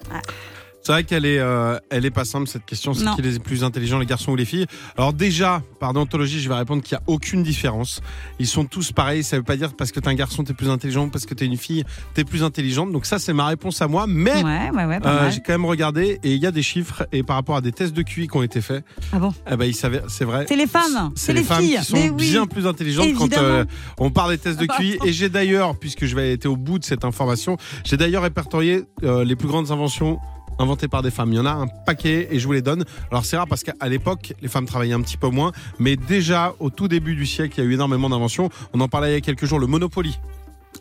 C'est 0.86 0.92
vrai 0.92 1.04
qu'elle 1.04 1.26
est, 1.26 1.40
euh, 1.40 1.80
elle 1.90 2.06
est 2.06 2.12
pas 2.12 2.26
simple 2.26 2.48
cette 2.48 2.64
question. 2.64 2.94
C'est 2.94 3.06
qui 3.16 3.24
les 3.24 3.40
plus 3.40 3.64
intelligents, 3.64 3.98
les 3.98 4.06
garçons 4.06 4.34
ou 4.34 4.36
les 4.36 4.46
filles? 4.46 4.68
Alors 4.96 5.14
déjà, 5.14 5.64
par 5.80 5.94
déontologie, 5.94 6.40
je 6.40 6.48
vais 6.48 6.54
répondre 6.54 6.84
qu'il 6.84 6.96
n'y 6.96 7.00
a 7.02 7.04
aucune 7.08 7.42
différence. 7.42 8.02
Ils 8.38 8.46
sont 8.46 8.66
tous 8.66 8.92
pareils. 8.92 9.24
Ça 9.24 9.36
veut 9.38 9.42
pas 9.42 9.58
dire 9.58 9.74
parce 9.76 9.92
que 9.92 10.00
t'es 10.00 10.10
un 10.10 10.14
garçon, 10.14 10.44
t'es 10.44 10.54
plus 10.54 10.70
intelligent, 10.70 11.10
parce 11.10 11.26
que 11.26 11.34
t'es 11.34 11.48
une 11.48 11.58
fille, 11.58 11.84
t'es 12.14 12.24
plus 12.24 12.44
intelligente. 12.44 12.92
Donc 12.92 13.08
ça, 13.08 13.18
c'est 13.18 13.34
ma 13.34 13.48
réponse 13.48 13.82
à 13.82 13.88
moi. 13.88 14.06
Mais 14.08 14.44
Ouais, 14.44 14.70
ouais, 14.76 14.86
ouais, 14.86 15.00
euh, 15.04 15.32
j'ai 15.32 15.40
quand 15.40 15.54
même 15.54 15.66
regardé 15.66 16.20
et 16.22 16.36
il 16.36 16.40
y 16.40 16.46
a 16.46 16.52
des 16.52 16.62
chiffres 16.62 17.08
et 17.12 17.24
par 17.24 17.38
rapport 17.38 17.56
à 17.56 17.62
des 17.62 17.72
tests 17.72 17.94
de 17.96 18.04
QI 18.04 18.28
qui 18.28 18.38
ont 18.38 18.44
été 18.44 18.62
faits, 18.62 18.86
Ah 19.12 19.18
bon? 19.18 19.34
eh 19.52 19.56
ben, 19.58 19.66
il 19.66 19.74
s'avère, 19.74 20.04
c'est 20.08 20.26
vrai. 20.26 20.46
C'est 20.48 20.56
les 20.56 20.68
femmes, 20.68 21.12
C'est 21.16 21.34
les, 21.34 21.40
les, 21.40 21.46
femmes 21.48 21.62
filles. 21.64 21.78
qui 21.80 21.84
sont 21.86 21.98
oui. 21.98 22.30
bien 22.30 22.46
plus 22.46 22.68
intelligentes 22.68 23.12
quand 23.18 23.36
euh, 23.40 23.66
on 23.98 24.12
parle 24.12 24.34
des 24.34 24.38
tests 24.38 24.60
de 24.60 24.68
QI. 24.68 25.00
Et 25.04 25.14
j'ai 25.14 25.30
d'ailleurs, 25.30 25.80
puisque 25.80 26.06
je 26.06 26.16
vais 26.16 26.34
être 26.34 26.46
au 26.46 26.58
bout 26.58 26.78
de 26.78 26.84
cette 26.86 27.06
information, 27.06 27.58
j'ai 27.84 27.98
d'ailleurs 27.98 28.22
répertorié 28.22 28.84
euh, 29.02 29.24
les 29.26 29.36
plus 29.36 29.48
grandes 29.48 29.72
inventions 29.72 30.20
inventées 30.60 30.88
par 30.88 31.02
des 31.02 31.12
femmes. 31.12 31.32
Il 31.34 31.36
y 31.36 31.40
en 31.40 31.46
a 31.46 31.52
un 31.52 31.68
paquet 31.68 32.28
et 32.32 32.40
je 32.40 32.46
vous 32.48 32.54
les 32.54 32.62
donne. 32.62 32.84
Alors 33.12 33.26
c'est 33.26 33.38
rare 33.38 33.48
parce 33.48 33.64
qu'à 33.64 33.74
l'époque, 33.88 34.34
les 34.42 34.48
femmes 34.48 34.66
travaillaient 34.66 34.94
un 34.94 35.02
petit 35.02 35.18
peu 35.18 35.30
moins, 35.30 35.52
mais 35.80 35.96
déjà 35.96 36.54
au 36.60 36.70
tout 36.70 36.88
début 36.88 37.16
du 37.16 37.26
siècle, 37.26 37.56
il 37.58 37.64
y 37.64 37.68
a 37.68 37.70
eu 37.70 37.74
énormément 37.74 38.10
d'inventions. 38.10 38.50
On 38.74 38.80
en 38.82 38.88
parlait 38.88 39.12
il 39.12 39.14
y 39.14 39.18
a 39.18 39.22
quelques 39.22 39.46
jours, 39.46 39.60
le 39.60 39.68
Monopoly, 39.68 40.18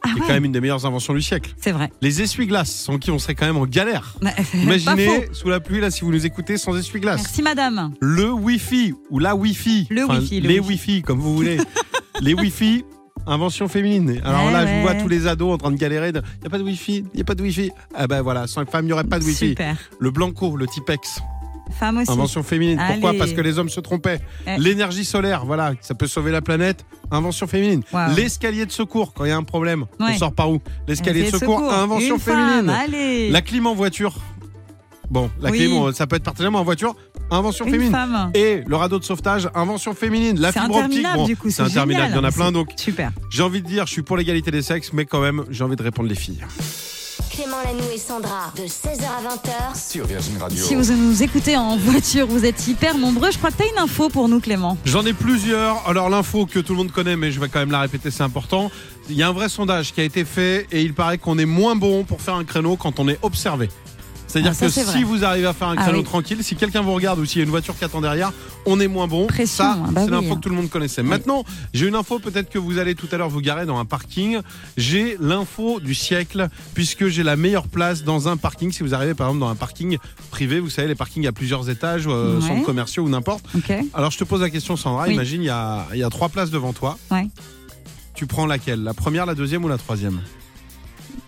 Ah 0.02 0.08
qui 0.12 0.18
est 0.18 0.20
quand 0.20 0.28
même 0.28 0.44
une 0.44 0.52
des 0.52 0.60
meilleures 0.60 0.84
inventions 0.86 1.14
du 1.14 1.22
siècle. 1.22 1.54
c'est 1.60 1.72
vrai. 1.72 1.90
Les 2.00 2.20
essuie-glaces, 2.22 2.70
sans 2.72 2.98
qui 2.98 3.10
on 3.10 3.18
serait 3.18 3.34
quand 3.34 3.46
même 3.46 3.56
en 3.56 3.66
galère. 3.66 4.14
Faux. 4.22 4.58
Imaginez 4.58 5.28
sous 5.32 5.48
la 5.48 5.60
pluie 5.60 5.80
là 5.80 5.90
si 5.90 6.02
vous 6.02 6.12
nous 6.12 6.26
écoutez 6.26 6.56
sans 6.58 6.76
essuie-glaces. 6.76 7.22
Merci 7.22 7.42
madame. 7.42 7.92
Le 8.00 8.30
Wi-Fi 8.32 8.94
ou 9.10 9.18
la 9.18 9.34
Wi-Fi. 9.34 9.86
Le 9.90 10.04
Wi-Fi, 10.04 10.40
le 10.40 10.48
les 10.48 10.58
Wi-Fi. 10.60 10.68
Wi-Fi, 10.92 11.02
comme 11.02 11.20
vous 11.20 11.34
voulez. 11.34 11.58
les 12.20 12.34
Wi-Fi, 12.34 12.84
invention 13.26 13.68
féminine. 13.68 14.20
Alors 14.24 14.46
Ouais, 14.46 14.52
là, 14.52 14.66
je 14.66 14.72
ouais. 14.72 14.82
vois 14.82 14.94
tous 14.94 15.08
les 15.08 15.26
ados 15.26 15.52
en 15.54 15.58
train 15.58 15.70
de 15.70 15.76
galérer. 15.76 16.08
Il 16.08 16.12
n'y 16.40 16.46
a 16.46 16.50
pas 16.50 16.58
de 16.58 16.62
Wi-Fi, 16.64 17.04
il 17.12 17.16
n'y 17.16 17.20
a 17.20 17.24
pas 17.24 17.34
de 17.34 17.42
Wi-Fi. 17.42 17.70
Ah 17.94 18.06
ben 18.06 18.22
voilà, 18.22 18.46
sans 18.46 18.60
les 18.60 18.66
femmes, 18.66 18.84
il 18.84 18.88
n'y 18.88 18.92
aurait 18.92 19.04
pas 19.04 19.18
de 19.18 19.24
Wi-Fi. 19.24 19.48
Super. 19.50 19.76
Le 19.98 20.10
Blanco, 20.10 20.56
le 20.56 20.66
Tipex, 20.66 21.20
Femme 21.78 21.96
aussi. 21.98 22.10
invention 22.10 22.42
féminine. 22.42 22.80
Pourquoi? 22.86 23.14
Parce 23.18 23.32
que 23.32 23.40
les 23.40 23.58
hommes 23.58 23.68
se 23.70 23.80
trompaient. 23.80 24.20
Ouais. 24.46 24.58
L'énergie 24.58 25.04
solaire, 25.04 25.44
voilà, 25.46 25.72
ça 25.80 25.94
peut 25.94 26.06
sauver 26.06 26.30
la 26.30 26.42
planète. 26.42 26.84
Invention 27.10 27.46
féminine. 27.46 27.82
L'escalier 28.16 28.66
de 28.66 28.72
secours, 28.72 29.12
quand 29.14 29.24
il 29.24 29.28
y 29.28 29.32
a 29.32 29.36
un 29.36 29.42
problème, 29.42 29.84
on 30.00 30.12
sort 30.14 30.32
par 30.32 30.50
où? 30.50 30.60
L'escalier 30.88 31.30
de 31.30 31.36
secours, 31.36 31.72
invention 31.72 32.14
Une 32.16 32.20
féminine. 32.20 32.66
Femme, 32.66 32.68
allez. 32.70 33.30
La 33.30 33.40
clim 33.42 33.66
en 33.66 33.74
voiture. 33.74 34.14
Bon, 35.10 35.30
la 35.40 35.50
Oui. 35.50 35.58
clim, 35.58 35.92
ça 35.92 36.06
peut 36.06 36.16
être 36.16 36.22
partagé 36.24 36.48
mais 36.50 36.56
en 36.58 36.64
voiture. 36.64 36.94
Invention 37.30 37.64
Une 37.66 37.72
féminine. 37.72 37.92
femme. 37.92 38.30
Et 38.34 38.62
le 38.66 38.76
radeau 38.76 38.98
de 38.98 39.04
sauvetage, 39.04 39.48
invention 39.54 39.94
féminine. 39.94 40.38
La 40.40 40.52
C'est 40.52 40.60
fibre 40.60 40.76
optique, 40.76 40.84
interminable, 40.98 41.16
bon, 41.18 41.24
du 41.26 41.36
coup, 41.36 41.50
c'est 41.50 41.56
c'est 41.56 41.62
interminable. 41.62 42.10
Il 42.12 42.16
y 42.16 42.18
en 42.18 42.24
a 42.24 42.30
plein. 42.32 42.52
Donc, 42.52 42.70
Super. 42.76 43.10
j'ai 43.30 43.42
envie 43.42 43.62
de 43.62 43.66
dire, 43.66 43.86
je 43.86 43.92
suis 43.92 44.02
pour 44.02 44.16
l'égalité 44.16 44.50
des 44.50 44.62
sexes, 44.62 44.90
mais 44.92 45.04
quand 45.06 45.20
même, 45.20 45.44
j'ai 45.50 45.64
envie 45.64 45.76
de 45.76 45.82
répondre 45.82 46.08
les 46.08 46.14
filles. 46.14 46.40
Clément 47.30 47.56
Lanoux 47.64 47.90
et 47.92 47.98
Sandra, 47.98 48.52
de 48.56 48.62
16h 48.62 49.02
à 49.04 49.34
20h. 49.34 49.76
Sur 49.90 50.06
Virgin 50.06 50.36
Radio. 50.38 50.64
Si 50.64 50.74
vous 50.76 50.92
nous 50.94 51.22
écoutez 51.22 51.56
en 51.56 51.76
voiture, 51.76 52.26
vous 52.28 52.44
êtes 52.44 52.66
hyper 52.68 52.96
nombreux. 52.96 53.30
Je 53.32 53.38
crois 53.38 53.50
que 53.50 53.56
tu 53.56 53.62
as 53.64 53.66
une 53.72 53.78
info 53.78 54.08
pour 54.08 54.28
nous, 54.28 54.38
Clément. 54.40 54.76
J'en 54.84 55.04
ai 55.04 55.12
plusieurs. 55.12 55.88
Alors, 55.88 56.10
l'info 56.10 56.46
que 56.46 56.60
tout 56.60 56.72
le 56.72 56.78
monde 56.78 56.92
connaît, 56.92 57.16
mais 57.16 57.32
je 57.32 57.40
vais 57.40 57.48
quand 57.48 57.58
même 57.58 57.72
la 57.72 57.80
répéter, 57.80 58.10
c'est 58.12 58.22
important. 58.22 58.70
Il 59.10 59.16
y 59.16 59.22
a 59.22 59.28
un 59.28 59.32
vrai 59.32 59.48
sondage 59.48 59.92
qui 59.92 60.00
a 60.00 60.04
été 60.04 60.24
fait 60.24 60.66
et 60.70 60.82
il 60.82 60.94
paraît 60.94 61.18
qu'on 61.18 61.38
est 61.38 61.44
moins 61.46 61.74
bon 61.74 62.04
pour 62.04 62.20
faire 62.20 62.34
un 62.34 62.44
créneau 62.44 62.76
quand 62.76 63.00
on 63.00 63.08
est 63.08 63.18
observé. 63.22 63.68
C'est-à-dire 64.34 64.52
Ah, 64.60 64.64
que 64.64 64.69
si 64.69 64.82
vrai. 64.82 65.02
vous 65.04 65.25
arrivez 65.25 65.46
à 65.46 65.52
faire 65.52 65.69
un 65.69 65.76
Ah 65.78 65.82
créneau 65.84 65.98
oui. 65.98 66.04
tranquille, 66.04 66.38
si 66.42 66.56
quelqu'un 66.56 66.81
vous 66.82 66.92
regarde 66.92 67.20
ou 67.20 67.25
s'il 67.25 67.38
y 67.38 67.42
a 67.42 67.44
une 67.44 67.50
voiture 67.50 67.78
qui 67.78 67.84
attend 67.84 68.00
derrière, 68.00 68.32
on 68.66 68.81
est 68.81 68.88
moins 68.88 69.06
bon. 69.06 69.28
Pression, 69.28 69.62
ça, 69.64 69.78
ah 69.81 69.88
bah 69.92 70.00
c'est 70.00 70.06
oui, 70.06 70.10
l'info 70.10 70.32
hein. 70.32 70.34
que 70.34 70.40
tout 70.40 70.48
le 70.48 70.56
monde 70.56 70.69
connaissait. 70.69 71.04
Maintenant, 71.04 71.44
j'ai 71.72 71.86
une 71.86 71.94
info, 71.94 72.19
peut-être 72.19 72.50
que 72.50 72.58
vous 72.58 72.78
allez 72.78 72.96
tout 72.96 73.06
à 73.12 73.16
l'heure 73.16 73.28
vous 73.28 73.40
garer 73.40 73.64
dans 73.64 73.78
un 73.78 73.84
parking. 73.84 74.40
J'ai 74.76 75.16
l'info 75.20 75.78
du 75.78 75.94
siècle, 75.94 76.48
puisque 76.75 77.06
j'ai 77.06 77.22
la 77.22 77.36
meilleure 77.36 77.69
place 77.69 78.02
dans 78.02 78.26
un 78.26 78.36
parking. 78.36 78.72
Si 78.72 78.82
vous 78.82 78.92
arrivez 78.92 79.14
par 79.14 79.28
exemple 79.28 79.40
dans 79.40 79.50
un 79.50 79.54
parking 79.54 79.98
privé, 80.32 80.58
vous 80.58 80.69
savez, 80.69 80.88
les 80.88 80.96
parkings 80.96 81.28
à 81.28 81.32
plusieurs 81.32 81.70
étages, 81.70 82.06
euh, 82.08 82.40
Ouais. 82.40 82.48
centres 82.48 82.64
commerciaux 82.66 83.04
ou 83.04 83.08
n'importe. 83.08 83.44
Alors 83.94 84.10
je 84.10 84.19
te 84.19 84.25
pose 84.25 84.40
la 84.40 84.50
question, 84.50 84.76
Sandra. 84.76 85.08
Imagine, 85.10 85.42
il 85.42 85.46
y 85.46 85.50
a, 85.50 85.86
il 85.92 86.00
y 86.00 86.02
a 86.02 86.10
trois 86.10 86.28
places 86.28 86.50
devant 86.50 86.72
toi. 86.72 86.98
Ouais. 87.12 87.28
Tu 88.16 88.26
prends 88.26 88.46
laquelle? 88.46 88.82
La 88.82 88.94
première, 88.94 89.26
la 89.26 89.36
deuxième 89.36 89.64
ou 89.64 89.69
la 89.69 89.78
troisième? 89.78 90.20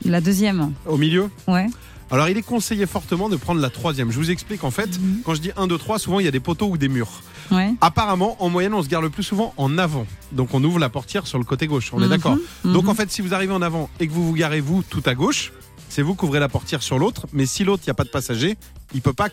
La 0.04 0.20
deuxième. 0.20 0.72
Au 0.86 0.96
milieu? 0.96 1.30
Ouais. 1.46 1.66
Alors 2.10 2.28
il 2.28 2.36
est 2.38 2.42
conseillé 2.42 2.86
fortement 2.86 3.28
de 3.28 3.36
prendre 3.36 3.60
la 3.60 3.70
troisième. 3.70 4.10
Je 4.12 4.16
vous 4.18 4.30
explique 4.30 4.62
en 4.64 4.70
fait, 4.70 4.98
Mhm. 5.00 5.22
quand 5.24 5.34
je 5.34 5.40
dis 5.40 5.50
1, 5.56 5.66
2, 5.66 5.76
3, 5.78 5.98
souvent 5.98 6.20
il 6.20 6.24
y 6.24 6.28
a 6.28 6.30
des 6.30 6.40
poteaux 6.40 6.68
ou 6.68 6.76
des 6.78 6.88
murs. 6.88 7.22
Ouais. 7.50 7.72
Apparemment, 7.80 8.36
en 8.42 8.48
moyenne, 8.48 8.74
on 8.74 8.82
se 8.82 8.88
gare 8.88 9.02
le 9.02 9.10
plus 9.10 9.22
souvent 9.22 9.52
en 9.56 9.76
avant. 9.78 10.06
Donc 10.32 10.54
on 10.54 10.62
ouvre 10.62 10.78
la 10.78 10.88
portière 10.88 11.26
sur 11.26 11.38
le 11.38 11.44
côté 11.44 11.66
gauche, 11.66 11.90
on 11.92 11.98
est 12.00 12.04
Mhm, 12.04 12.08
d'accord 12.10 12.36
Donc 12.64 12.84
mhm. 12.84 12.88
en 12.90 12.94
fait, 12.94 13.10
si 13.10 13.22
vous 13.22 13.34
arrivez 13.34 13.52
en 13.52 13.62
avant 13.62 13.90
et 14.00 14.06
que 14.06 14.12
vous 14.12 14.26
vous 14.26 14.34
garez 14.34 14.60
vous 14.60 14.82
tout 14.88 15.02
à 15.06 15.14
gauche, 15.14 15.52
c'est 15.88 16.02
vous 16.02 16.14
qui 16.14 16.24
ouvrez 16.24 16.40
la 16.40 16.48
portière 16.48 16.82
sur 16.82 16.98
l'autre. 16.98 17.26
Mais 17.32 17.46
si 17.46 17.64
l'autre, 17.64 17.82
il 17.84 17.88
n'y 17.88 17.92
a 17.92 17.94
pas 17.94 18.04
de 18.04 18.08
passager, 18.10 18.56
il 18.94 19.00
peut 19.02 19.12
pas 19.12 19.28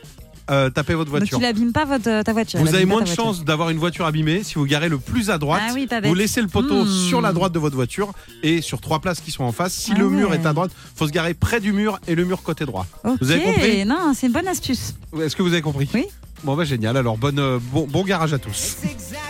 euh, 0.52 0.70
taper 0.70 0.94
votre 0.94 1.12
Donc 1.12 1.20
voiture. 1.20 1.38
tu 1.38 1.44
l'abîmes 1.44 1.72
pas 1.72 1.86
votre, 1.86 2.24
ta 2.24 2.34
voiture. 2.34 2.60
Vous 2.60 2.74
avez 2.76 2.86
moins 2.86 3.02
de 3.02 3.08
chances 3.08 3.44
d'avoir 3.46 3.70
une 3.70 3.78
voiture 3.78 4.06
abîmée 4.06 4.44
si 4.44 4.56
vous 4.56 4.66
garez 4.66 4.90
le 4.90 4.98
plus 4.98 5.30
à 5.30 5.38
droite. 5.38 5.62
Ah 5.68 5.72
oui, 5.74 5.88
pas 5.88 6.02
vous 6.02 6.14
laissez 6.14 6.42
le 6.42 6.48
poteau 6.48 6.84
Hmm. 6.86 7.08
sur 7.10 7.22
la 7.22 7.32
droite 7.34 7.52
de 7.54 7.60
votre 7.60 7.76
voiture 7.76 8.12
et 8.42 8.62
sur 8.62 8.82
trois 8.82 9.00
places 9.00 9.22
qui 9.22 9.32
sont 9.32 9.44
en 9.44 9.52
face. 9.52 9.74
Si 9.74 9.92
Ah 9.96 10.00
le 10.00 10.10
mur 10.10 10.34
est 10.34 10.46
à 10.46 10.54
droite, 10.54 10.72
faut 10.96 11.08
se 11.08 11.12
garer 11.12 11.34
près 11.34 11.60
du 11.60 11.72
mur 11.74 12.00
et 12.08 12.16
le 12.16 12.26
mur 12.26 12.42
côté 12.44 12.66
droit. 12.66 12.86
Vous 13.22 13.32
avez 13.32 13.42
compris? 13.44 13.86
Non, 13.86 14.14
c'est 14.16 14.28
une 14.28 14.34
bonne 14.34 14.48
astuce. 14.48 14.96
Est-ce 15.22 15.36
que 15.36 15.44
vous 15.44 15.54
avez 15.54 15.62
compris? 15.62 15.88
Oui. 15.94 16.06
Bon 16.44 16.58
bah 16.58 16.66
génial. 16.66 16.98
Alors 16.98 17.18
bonne, 17.18 17.40
euh, 17.40 17.60
bon, 17.72 17.88
bon 17.90 18.04
garage 18.04 18.34
à 18.34 18.38
tous. 18.38 18.78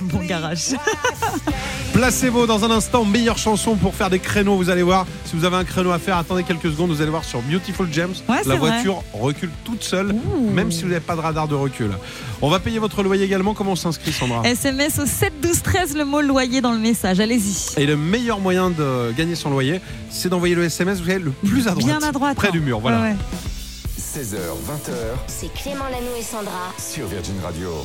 Bon 0.01 0.25
garage. 0.25 0.69
Placebo 1.93 2.47
dans 2.47 2.65
un 2.65 2.71
instant, 2.71 3.05
meilleure 3.05 3.37
chanson 3.37 3.75
pour 3.75 3.93
faire 3.93 4.09
des 4.09 4.17
créneaux, 4.17 4.55
vous 4.55 4.71
allez 4.71 4.81
voir. 4.81 5.05
Si 5.25 5.35
vous 5.35 5.45
avez 5.45 5.57
un 5.57 5.63
créneau 5.63 5.91
à 5.91 5.99
faire, 5.99 6.17
attendez 6.17 6.43
quelques 6.43 6.71
secondes, 6.71 6.89
vous 6.89 7.01
allez 7.01 7.11
voir 7.11 7.23
sur 7.23 7.39
Beautiful 7.41 7.87
James. 7.91 8.15
Ouais, 8.27 8.37
c'est 8.41 8.49
la 8.49 8.55
vrai. 8.55 8.71
voiture 8.71 9.03
recule 9.13 9.51
toute 9.63 9.83
seule, 9.83 10.15
même 10.51 10.71
si 10.71 10.81
vous 10.81 10.89
n'avez 10.89 11.01
pas 11.01 11.15
de 11.15 11.21
radar 11.21 11.47
de 11.47 11.53
recul. 11.53 11.91
On 12.41 12.49
va 12.49 12.57
payer 12.57 12.79
votre 12.79 13.03
loyer 13.03 13.23
également. 13.23 13.53
Comment 13.53 13.73
on 13.73 13.75
s'inscrit, 13.75 14.11
Sandra 14.11 14.41
SMS 14.43 14.97
au 14.97 15.05
7 15.05 15.33
12 15.39 15.61
13 15.61 15.95
le 15.95 16.05
mot 16.05 16.21
loyer 16.21 16.61
dans 16.61 16.71
le 16.71 16.79
message. 16.79 17.19
Allez-y. 17.19 17.79
Et 17.79 17.85
le 17.85 17.95
meilleur 17.95 18.39
moyen 18.39 18.71
de 18.71 19.11
gagner 19.15 19.35
son 19.35 19.51
loyer, 19.51 19.79
c'est 20.09 20.29
d'envoyer 20.29 20.55
le 20.55 20.63
SMS, 20.63 20.99
vous 20.99 21.05
savez, 21.05 21.19
le 21.19 21.31
plus 21.31 21.67
à 21.67 21.71
droite. 21.71 21.85
Bien 21.85 22.01
à 22.01 22.11
droite. 22.11 22.35
Près 22.35 22.47
hein. 22.47 22.51
du 22.51 22.59
mur, 22.59 22.79
voilà. 22.79 23.01
Ouais, 23.01 23.09
ouais. 23.09 23.15
16h, 24.13 24.35
20h. 24.35 24.91
C'est 25.27 25.51
Clément 25.53 25.85
Lanoux 25.85 26.15
et 26.19 26.21
Sandra. 26.23 26.71
Sur 26.77 27.07
Virgin 27.07 27.35
Radio. 27.43 27.69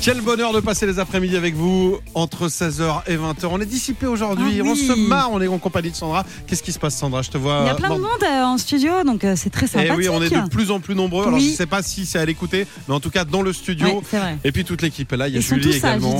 Quel 0.00 0.20
bonheur 0.20 0.52
de 0.52 0.60
passer 0.60 0.84
les 0.86 0.98
après-midi 0.98 1.34
avec 1.34 1.54
vous 1.54 1.98
entre 2.14 2.48
16h 2.48 3.02
et 3.06 3.16
20h. 3.16 3.46
On 3.50 3.58
est 3.60 3.66
dissipé 3.66 4.06
aujourd'hui, 4.06 4.58
Ah 4.60 4.62
oui. 4.62 4.68
on 4.70 4.74
se 4.74 4.92
marre, 5.08 5.30
on 5.32 5.40
est 5.40 5.46
en 5.48 5.56
compagnie 5.58 5.90
de 5.90 5.96
Sandra. 5.96 6.26
Qu'est-ce 6.46 6.62
qui 6.62 6.72
se 6.72 6.78
passe, 6.78 6.94
Sandra? 6.94 7.22
Je 7.22 7.30
te 7.30 7.38
vois. 7.38 7.60
Il 7.62 7.66
y 7.68 7.70
a 7.70 7.74
plein 7.74 7.88
de 7.88 7.94
bord- 8.00 8.10
monde 8.12 8.22
euh, 8.22 8.42
en 8.44 8.58
studio, 8.58 9.02
donc 9.02 9.24
euh, 9.24 9.32
c'est 9.34 9.48
très 9.48 9.64
Eh 9.64 9.68
sympathique. 9.70 9.94
oui, 9.96 10.08
on 10.10 10.22
est 10.22 10.28
de 10.28 10.48
plus 10.50 10.70
en 10.70 10.78
plus 10.80 10.94
nombreux. 10.94 11.26
Alors 11.26 11.38
je 11.40 11.48
sais 11.48 11.64
pas 11.66 11.82
si 11.82 12.04
c'est 12.04 12.18
à 12.18 12.24
l'écouter, 12.26 12.66
mais 12.86 12.94
en 12.94 13.00
tout 13.00 13.08
cas 13.10 13.24
dans 13.24 13.40
le 13.40 13.54
studio. 13.54 13.86
Ouais, 13.86 14.00
c'est 14.10 14.18
vrai. 14.18 14.36
Et 14.44 14.52
puis 14.52 14.64
toute 14.66 14.82
l'équipe 14.82 15.10
est 15.10 15.16
là. 15.16 15.26
Il 15.28 15.34
y 15.34 15.36
a 15.38 15.40
Ils 15.40 15.42
Julie 15.42 15.74
également. 15.76 16.18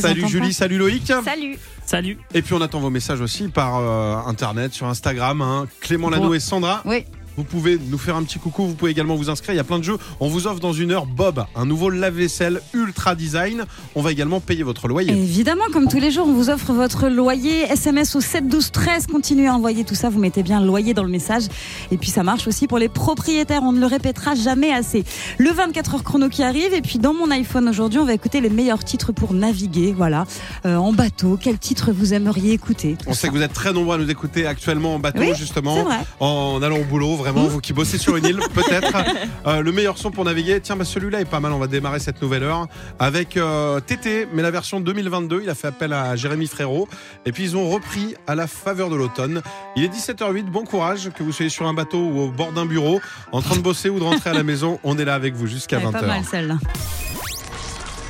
salut 0.00 0.28
Julie, 0.28 0.48
pas. 0.48 0.52
salut 0.52 0.76
Loïc. 0.78 1.10
Salut. 1.24 1.58
Salut. 1.92 2.16
Et 2.32 2.40
puis 2.40 2.54
on 2.54 2.60
attend 2.62 2.80
vos 2.80 2.88
messages 2.88 3.20
aussi 3.20 3.48
par 3.48 3.76
euh, 3.76 4.16
internet, 4.26 4.72
sur 4.72 4.86
Instagram. 4.86 5.42
hein. 5.42 5.66
Clément 5.82 6.08
Lano 6.08 6.32
et 6.32 6.40
Sandra. 6.40 6.80
Oui. 6.86 7.04
Vous 7.36 7.44
pouvez 7.44 7.78
nous 7.88 7.98
faire 7.98 8.16
un 8.16 8.22
petit 8.24 8.38
coucou, 8.38 8.66
vous 8.66 8.74
pouvez 8.74 8.90
également 8.90 9.16
vous 9.16 9.30
inscrire, 9.30 9.54
il 9.54 9.56
y 9.56 9.60
a 9.60 9.64
plein 9.64 9.78
de 9.78 9.84
jeux. 9.84 9.96
On 10.20 10.28
vous 10.28 10.46
offre 10.46 10.60
dans 10.60 10.72
une 10.72 10.90
heure 10.92 11.06
Bob, 11.06 11.44
un 11.56 11.64
nouveau 11.64 11.88
lave-vaisselle 11.90 12.60
ultra 12.74 13.14
design. 13.14 13.64
On 13.94 14.02
va 14.02 14.12
également 14.12 14.40
payer 14.40 14.62
votre 14.62 14.86
loyer. 14.88 15.12
Évidemment, 15.12 15.64
comme 15.72 15.88
tous 15.88 15.98
les 16.00 16.10
jours, 16.10 16.26
on 16.28 16.32
vous 16.34 16.50
offre 16.50 16.72
votre 16.72 17.08
loyer. 17.08 17.62
SMS 17.70 18.14
au 18.16 18.20
7 18.20 18.48
12 18.48 18.70
13. 18.70 19.06
Continuez 19.06 19.46
à 19.48 19.54
envoyer 19.54 19.84
tout 19.84 19.94
ça. 19.94 20.08
Vous 20.10 20.18
mettez 20.18 20.42
bien 20.42 20.60
loyer 20.60 20.94
dans 20.94 21.02
le 21.04 21.08
message. 21.10 21.44
Et 21.90 21.96
puis 21.96 22.10
ça 22.10 22.22
marche 22.22 22.46
aussi 22.46 22.66
pour 22.66 22.78
les 22.78 22.88
propriétaires. 22.88 23.62
On 23.62 23.72
ne 23.72 23.80
le 23.80 23.86
répétera 23.86 24.34
jamais 24.34 24.72
assez. 24.72 25.04
Le 25.38 25.50
24 25.50 25.94
heures 25.94 26.04
chrono 26.04 26.28
qui 26.28 26.42
arrive. 26.42 26.74
Et 26.74 26.82
puis 26.82 26.98
dans 26.98 27.14
mon 27.14 27.30
iPhone 27.30 27.68
aujourd'hui, 27.68 27.98
on 27.98 28.04
va 28.04 28.12
écouter 28.14 28.40
les 28.40 28.50
meilleurs 28.50 28.84
titres 28.84 29.12
pour 29.12 29.32
naviguer. 29.34 29.94
Voilà, 29.96 30.26
Euh, 30.66 30.76
en 30.76 30.92
bateau. 30.92 31.38
Quel 31.40 31.58
titre 31.58 31.92
vous 31.92 32.14
aimeriez 32.14 32.52
écouter? 32.52 32.96
On 33.06 33.14
ça. 33.14 33.20
sait 33.22 33.28
que 33.28 33.32
vous 33.34 33.42
êtes 33.42 33.52
très 33.52 33.72
nombreux 33.72 33.96
à 33.96 33.98
nous 33.98 34.10
écouter 34.10 34.46
actuellement 34.46 34.94
en 34.94 34.98
bateau, 34.98 35.20
Oui, 35.20 35.32
justement, 35.36 35.76
en 36.20 36.60
allant 36.62 36.78
au 36.78 36.84
boulot, 36.84 37.16
vraiment, 37.22 37.46
vous 37.46 37.60
qui 37.60 37.72
bossez 37.72 37.98
sur 37.98 38.16
une 38.16 38.24
île, 38.26 38.40
peut-être. 38.54 38.92
Euh, 39.44 39.60
le 39.60 39.72
meilleur 39.72 39.98
son 39.98 40.12
pour 40.12 40.24
naviguer, 40.24 40.60
tiens, 40.60 40.76
bah, 40.76 40.84
celui-là 40.84 41.20
est 41.20 41.24
pas 41.24 41.40
mal, 41.40 41.52
on 41.52 41.58
va 41.58 41.66
démarrer 41.66 41.98
cette 41.98 42.22
nouvelle 42.22 42.44
heure 42.44 42.68
avec 43.00 43.36
euh, 43.36 43.80
TT, 43.80 44.28
mais 44.32 44.40
la 44.42 44.52
version 44.52 44.78
2022, 44.80 45.40
il 45.42 45.50
a 45.50 45.54
fait 45.56 45.66
appel 45.66 45.92
à 45.92 46.14
Jérémy 46.14 46.46
Frérot, 46.46 46.88
et 47.26 47.32
puis 47.32 47.42
ils 47.42 47.56
ont 47.56 47.68
repris 47.68 48.14
à 48.28 48.36
la 48.36 48.46
faveur 48.46 48.88
de 48.88 48.94
l'automne. 48.94 49.42
Il 49.74 49.82
est 49.84 49.88
17h08, 49.88 50.44
bon 50.44 50.64
courage, 50.64 51.10
que 51.16 51.24
vous 51.24 51.32
soyez 51.32 51.50
sur 51.50 51.66
un 51.66 51.74
bateau 51.74 51.98
ou 51.98 52.20
au 52.20 52.28
bord 52.30 52.52
d'un 52.52 52.66
bureau, 52.66 53.00
en 53.32 53.42
train 53.42 53.56
de 53.56 53.62
bosser 53.62 53.88
ou 53.88 53.98
de 53.98 54.04
rentrer 54.04 54.30
à 54.30 54.34
la 54.34 54.42
maison, 54.44 54.78
on 54.84 54.96
est 54.98 55.04
là 55.04 55.14
avec 55.14 55.34
vous 55.34 55.46
jusqu'à 55.48 55.78
Elle 55.78 55.84
est 55.84 55.86
20h. 55.88 55.92
pas 55.92 56.06
mal 56.06 56.24
celle-là. 56.24 56.54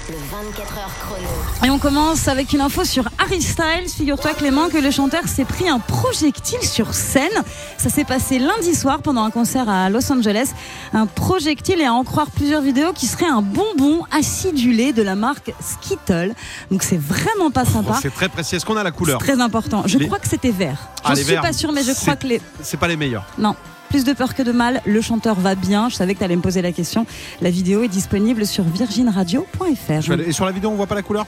Le 0.08 0.16
24 0.16 0.78
heures 0.78 0.90
chrono. 1.00 1.28
Et 1.64 1.70
on 1.70 1.78
commence 1.78 2.26
avec 2.26 2.52
une 2.52 2.60
info 2.60 2.84
sur 2.84 3.04
Harry 3.18 3.40
Styles. 3.40 3.88
Figure-toi 3.88 4.34
Clément 4.34 4.68
que 4.68 4.78
le 4.78 4.90
chanteur 4.90 5.26
s'est 5.28 5.44
pris 5.44 5.68
un 5.68 5.78
projectile 5.78 6.62
sur 6.62 6.92
scène. 6.92 7.30
Ça 7.78 7.88
s'est 7.88 8.04
passé 8.04 8.38
lundi 8.40 8.74
soir 8.74 9.00
pendant 9.00 9.22
un 9.22 9.30
concert 9.30 9.68
à 9.68 9.88
Los 9.90 10.10
Angeles. 10.12 10.50
Un 10.92 11.06
projectile 11.06 11.80
et 11.80 11.84
à 11.86 11.92
en 11.94 12.02
croire 12.04 12.30
plusieurs 12.30 12.62
vidéos 12.62 12.92
qui 12.92 13.06
serait 13.06 13.26
un 13.28 13.42
bonbon 13.42 14.02
acidulé 14.10 14.92
de 14.92 15.02
la 15.02 15.14
marque 15.14 15.52
Skittle. 15.60 16.34
Donc 16.70 16.82
c'est 16.82 17.00
vraiment 17.00 17.50
pas 17.52 17.62
Bon, 17.64 17.72
sympa. 17.72 17.98
C'est 18.02 18.12
très 18.12 18.28
précis, 18.28 18.56
est-ce 18.56 18.66
qu'on 18.66 18.76
a 18.76 18.82
la 18.82 18.90
C'est 18.90 18.96
couleur 18.96 19.18
très 19.20 19.40
important. 19.40 19.84
Je 19.86 19.98
Les- 19.98 20.06
crois 20.06 20.18
que 20.18 20.28
c'était 20.28 20.50
vert. 20.50 20.78
Ah, 21.04 21.08
J'en 21.08 21.14
les 21.14 21.22
suis 21.22 21.32
verts. 21.32 21.42
pas 21.42 21.52
sûre 21.52 21.70
mais 21.72 21.84
je 21.84 21.92
crois 21.92 22.16
que 22.16 22.26
les... 22.26 22.40
C'est 22.60 22.76
pas 22.76 22.88
les 22.88 22.96
meilleurs. 22.96 23.24
Non. 23.38 23.54
Plus 23.92 24.04
de 24.04 24.14
peur 24.14 24.34
que 24.34 24.42
de 24.42 24.52
mal, 24.52 24.80
le 24.86 25.02
chanteur 25.02 25.38
va 25.38 25.54
bien. 25.54 25.90
Je 25.90 25.96
savais 25.96 26.14
que 26.14 26.18
tu 26.20 26.24
allais 26.24 26.34
me 26.36 26.40
poser 26.40 26.62
la 26.62 26.72
question. 26.72 27.04
La 27.42 27.50
vidéo 27.50 27.82
est 27.82 27.88
disponible 27.88 28.46
sur 28.46 28.64
virginradio.fr. 28.64 30.10
Et 30.26 30.32
sur 30.32 30.46
la 30.46 30.50
vidéo, 30.52 30.70
on 30.70 30.76
voit 30.76 30.86
pas 30.86 30.94
la 30.94 31.02
couleur? 31.02 31.26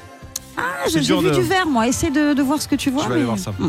Ah, 0.57 0.63
j'ai 0.89 1.01
vu 1.01 1.07
de- 1.23 1.35
du 1.35 1.43
vert, 1.43 1.67
moi. 1.67 1.87
Essaie 1.87 2.11
de, 2.11 2.33
de 2.33 2.43
voir 2.43 2.63
ce 2.63 2.67
que 2.67 2.75
tu 2.75 2.89
vois. 2.91 3.03
Je 3.03 3.09
vais 3.09 3.15
aller 3.17 3.21
mais- 3.25 3.27
voir 3.27 3.39
ça. 3.39 3.51
Mm. 3.59 3.69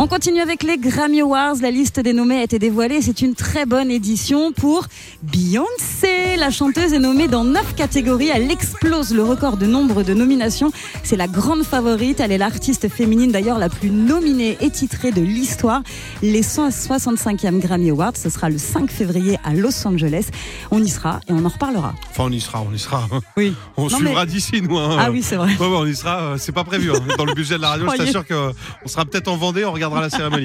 On 0.00 0.06
continue 0.06 0.40
avec 0.40 0.62
les 0.62 0.78
Grammy 0.78 1.22
Awards. 1.22 1.56
La 1.60 1.72
liste 1.72 1.98
des 1.98 2.12
nommés 2.12 2.38
a 2.38 2.42
été 2.44 2.60
dévoilée. 2.60 3.02
C'est 3.02 3.20
une 3.20 3.34
très 3.34 3.66
bonne 3.66 3.90
édition 3.90 4.52
pour 4.52 4.86
Beyoncé. 5.24 6.36
La 6.38 6.50
chanteuse 6.52 6.92
est 6.92 7.00
nommée 7.00 7.26
dans 7.26 7.42
9 7.42 7.74
catégories. 7.74 8.28
Elle 8.32 8.48
explose 8.48 9.12
le 9.12 9.24
record 9.24 9.56
de 9.56 9.66
nombre 9.66 10.04
de 10.04 10.14
nominations. 10.14 10.70
C'est 11.02 11.16
la 11.16 11.26
grande 11.26 11.64
favorite. 11.64 12.20
Elle 12.20 12.30
est 12.30 12.38
l'artiste 12.38 12.88
féminine 12.88 13.32
d'ailleurs 13.32 13.58
la 13.58 13.68
plus 13.68 13.90
nominée 13.90 14.56
et 14.60 14.70
titrée 14.70 15.10
de 15.10 15.20
l'histoire. 15.20 15.82
Les 16.22 16.42
165e 16.42 17.58
Grammy 17.58 17.90
Awards, 17.90 18.16
ce 18.16 18.30
sera 18.30 18.50
le 18.50 18.58
5 18.58 18.92
février 18.92 19.36
à 19.42 19.52
Los 19.52 19.84
Angeles. 19.84 20.28
On 20.70 20.80
y 20.80 20.88
sera 20.88 21.18
et 21.28 21.32
on 21.32 21.44
en 21.44 21.48
reparlera. 21.48 21.92
Enfin, 22.10 22.24
on 22.28 22.30
y 22.30 22.40
sera, 22.40 22.62
on 22.62 22.72
y 22.72 22.78
sera. 22.78 23.08
Oui. 23.36 23.52
On 23.76 23.88
Non, 23.88 23.96
suivra 23.96 24.26
mais- 24.26 24.30
d'ici, 24.30 24.62
nous. 24.62 24.78
hein. 24.78 24.96
Ah 25.00 25.10
oui, 25.10 25.24
c'est 25.24 25.34
vrai. 25.36 25.56
Ouais, 25.58 25.66
ouais, 25.66 25.76
on 25.76 25.86
y 25.86 25.96
sera, 25.96 26.20
euh, 26.20 26.36
c'est 26.38 26.52
pas 26.52 26.62
prévu. 26.62 26.92
hein. 26.92 27.00
Dans 27.18 27.24
le 27.24 27.34
budget 27.34 27.56
de 27.56 27.62
la 27.62 27.70
radio, 27.70 27.88
je 27.92 27.96
t'assure 27.96 28.24
qu'on 28.24 28.52
sera 28.88 29.04
peut-être 29.04 29.26
en 29.26 29.36
Vendée, 29.36 29.64
on 29.64 29.72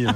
hein. 0.06 0.16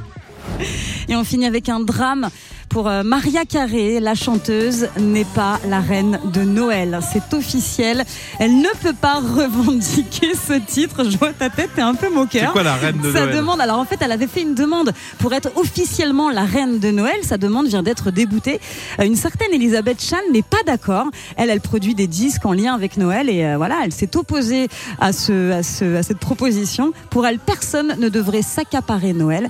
Et 1.08 1.16
on 1.16 1.24
finit 1.24 1.46
avec 1.46 1.70
un 1.70 1.80
drame 1.80 2.30
pour 2.70 2.88
euh, 2.88 3.04
Maria 3.04 3.46
Carré. 3.46 4.00
La 4.00 4.16
chanteuse 4.16 4.88
n'est 5.00 5.26
pas 5.26 5.60
la 5.68 5.80
reine 5.80 6.20
de 6.34 6.42
Noël. 6.42 7.00
C'est 7.12 7.34
officiel. 7.34 8.04
Elle 8.40 8.58
ne 8.58 8.70
peut 8.82 8.94
pas 9.00 9.16
revendiquer 9.36 10.34
ce 10.36 10.54
titre. 10.54 11.10
Je 11.10 11.18
vois 11.18 11.34
ta 11.34 11.50
tête, 11.50 11.70
t'es 11.76 11.82
un 11.82 11.94
peu 11.96 12.08
C'est 12.08 12.14
moqueur. 12.14 12.52
quoi 12.54 12.64
la 12.64 12.76
reine 12.76 13.00
de 13.02 13.12
Sa 13.12 13.22
Noël 13.26 13.36
demande, 13.36 13.62
alors 13.62 13.80
en 13.80 13.86
fait, 13.86 13.98
elle 14.02 14.12
avait 14.12 14.28
fait 14.28 14.42
une 14.42 14.56
demande 14.56 14.92
pour 15.20 15.34
être 15.34 15.50
officiellement 15.56 16.30
la 16.30 16.44
reine 16.46 16.80
de 16.80 16.92
Noël. 16.92 17.18
Sa 17.24 17.38
demande 17.38 17.68
vient 17.68 17.84
d'être 17.84 18.12
déboutée. 18.12 18.60
Euh, 19.00 19.06
Une 19.06 19.16
certaine 19.16 19.54
Elisabeth 19.54 20.02
Chan 20.02 20.18
n'est 20.32 20.42
pas 20.42 20.64
d'accord. 20.66 21.06
Elle, 21.36 21.50
elle 21.50 21.62
produit 21.62 21.96
des 21.96 22.08
disques 22.08 22.46
en 22.46 22.54
lien 22.54 22.74
avec 22.74 22.98
Noël 22.98 23.30
et 23.30 23.46
euh, 23.46 23.58
voilà, 23.58 23.78
elle 23.84 23.94
s'est 23.94 24.16
opposée 24.18 24.68
à, 25.00 25.14
ce, 25.14 25.52
à, 25.52 25.64
ce, 25.64 25.96
à 25.98 26.04
cette 26.04 26.20
proposition. 26.20 26.92
Pour 27.10 27.26
elle, 27.26 27.40
personne 27.40 27.96
ne 28.00 28.10
devrait 28.10 28.42
s'accaparer 28.42 29.14
Noël. 29.14 29.50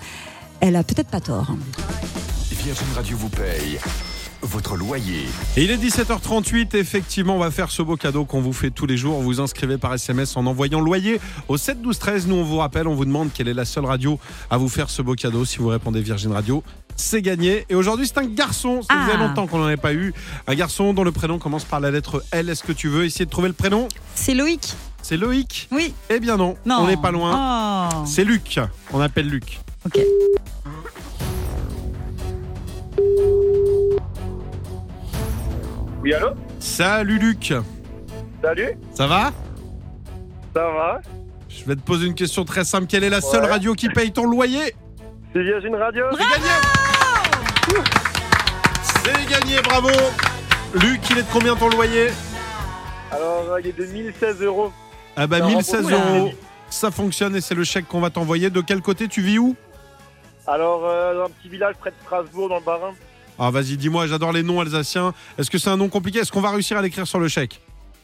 Elle 0.60 0.76
a 0.76 0.84
peut-être 0.84 1.10
pas 1.10 1.20
tort. 1.22 1.52
Virgin 2.68 2.88
Radio 2.98 3.16
vous 3.16 3.30
paye 3.30 3.80
votre 4.42 4.76
loyer. 4.76 5.24
Et 5.56 5.64
il 5.64 5.72
est 5.72 5.78
17h38, 5.78 6.76
effectivement, 6.76 7.38
on 7.38 7.40
va 7.40 7.50
faire 7.50 7.72
ce 7.72 7.82
beau 7.82 7.96
cadeau 7.96 8.26
qu'on 8.26 8.42
vous 8.42 8.52
fait 8.52 8.72
tous 8.72 8.86
les 8.86 8.98
jours. 8.98 9.22
Vous 9.22 9.40
inscrivez 9.40 9.78
par 9.78 9.94
SMS 9.94 10.36
en 10.36 10.46
envoyant 10.46 10.82
loyer 10.82 11.22
au 11.48 11.56
7 11.56 11.82
12 11.82 11.98
13. 11.98 12.28
Nous, 12.28 12.36
on 12.36 12.44
vous 12.44 12.58
rappelle, 12.58 12.90
on 12.90 12.94
vous 12.94 13.06
demande 13.06 13.30
quelle 13.34 13.48
est 13.48 13.54
la 13.54 13.64
seule 13.64 13.86
radio 13.86 14.20
à 14.50 14.58
vous 14.58 14.68
faire 14.68 14.90
ce 14.90 15.02
beau 15.02 15.16
cadeau. 15.16 15.46
Si 15.46 15.60
vous 15.60 15.70
répondez 15.70 16.02
Virgin 16.02 16.34
Radio, 16.34 16.62
c'est 16.98 17.22
gagné. 17.22 17.66
Et 17.70 17.76
aujourd'hui, 17.76 18.06
c'est 18.06 18.18
un 18.18 18.26
garçon. 18.28 18.82
Ça 18.82 18.96
faisait 19.02 19.14
Ah. 19.18 19.28
longtemps 19.28 19.48
qu'on 19.48 19.60
n'en 19.60 19.66
avait 19.68 19.78
pas 19.78 19.94
eu. 19.94 20.14
Un 20.46 20.56
garçon 20.56 20.94
dont 20.94 21.06
le 21.06 21.14
prénom 21.14 21.40
commence 21.40 21.64
par 21.64 21.80
la 21.80 21.90
lettre 21.90 22.22
L. 22.32 22.50
Est-ce 22.50 22.64
que 22.64 22.74
tu 22.74 22.90
veux 22.90 23.06
essayer 23.06 23.24
de 23.24 23.32
trouver 23.32 23.48
le 23.48 23.54
prénom? 23.54 23.88
C'est 24.14 24.34
Loïc. 24.34 24.74
C'est 25.02 25.16
Loïc? 25.16 25.70
Oui. 25.72 25.94
Eh 26.10 26.20
bien 26.20 26.36
non, 26.36 26.58
Non. 26.66 26.80
on 26.82 26.88
n'est 26.88 26.98
pas 26.98 27.12
loin. 27.12 27.88
Oh. 27.94 28.04
C'est 28.06 28.26
Luc. 28.26 28.60
On 28.92 29.00
appelle 29.00 29.30
Luc. 29.30 29.58
Ok. 29.86 30.00
Oui, 36.08 36.14
allô 36.14 36.30
Salut 36.62 37.20
Luc. 37.20 37.54
Salut, 38.42 38.78
Ça 38.94 39.08
va 39.08 39.32
ça 40.54 40.64
va 40.64 41.02
Je 41.50 41.66
vais 41.66 41.76
te 41.76 41.82
poser 41.82 42.08
une 42.08 42.16
question 42.16 42.46
très 42.46 42.64
simple. 42.64 42.88
Quelle 42.88 43.04
est 43.04 43.10
la 43.10 43.20
seule 43.20 43.44
Ouais. 43.44 43.50
radio 43.50 43.74
qui 43.74 43.90
paye 43.90 44.14
ton 44.14 44.24
loyer 44.26 44.74
C'est 45.34 45.44
Virgin 45.44 45.76
Radio 45.76 46.06
C'est 46.12 46.24
gagné 46.24 47.84
C'est 49.04 49.30
gagné, 49.30 49.62
bravo 49.62 49.90
Luc, 50.76 51.02
il 51.10 51.18
est 51.18 51.24
de 51.24 51.28
combien 51.34 51.58
ton 51.58 51.68
loyer 51.72 52.08
Alors, 53.12 53.60
il 53.60 53.68
est 53.68 53.78
de 53.78 53.84
1016 53.86 54.42
euros. 54.44 54.72
Ah 55.18 55.28
bah 55.28 55.40
Ça 55.40 55.46
1016 55.46 55.84
rembourse. 55.88 56.10
euros. 56.18 56.32
Ça 56.70 56.90
fonctionne 56.90 57.36
et 57.36 57.42
c'est 57.42 57.54
le 57.56 57.66
chèque 57.66 57.86
qu'on 57.90 58.00
va 58.00 58.12
t'envoyer. 58.12 58.50
De 58.50 58.62
quel 58.62 58.82
côté 58.82 59.10
tu 59.10 59.22
vis 59.22 59.40
où 59.40 59.58
Alors, 60.48 60.86
euh, 60.86 61.16
dans 61.16 61.26
un 61.26 61.30
petit 61.30 61.50
village 61.50 61.76
près 61.76 61.90
de 61.92 61.96
Strasbourg, 62.06 62.48
dans 62.48 62.60
le 62.60 62.64
Bas-Rhin. 62.64 62.94
Ah 63.40 63.52
vas-y, 63.52 63.78
dis-moi, 63.78 64.08
j'adore 64.08 64.32
les 64.32 64.44
noms 64.44 64.60
alsaciens. 64.60 65.14
Est-ce 65.38 65.52
que 65.52 65.58
c'est 65.58 65.70
un 65.70 65.78
nom 65.78 65.90
compliqué? 65.90 66.20
Est-ce 66.20 66.32
qu'on 66.32 66.42
va 66.42 66.52
réussir 66.52 66.78
à 66.78 66.82
l'écrire 66.82 67.06
sur 67.08 67.20
le 67.20 67.28
chèque? 67.28 67.62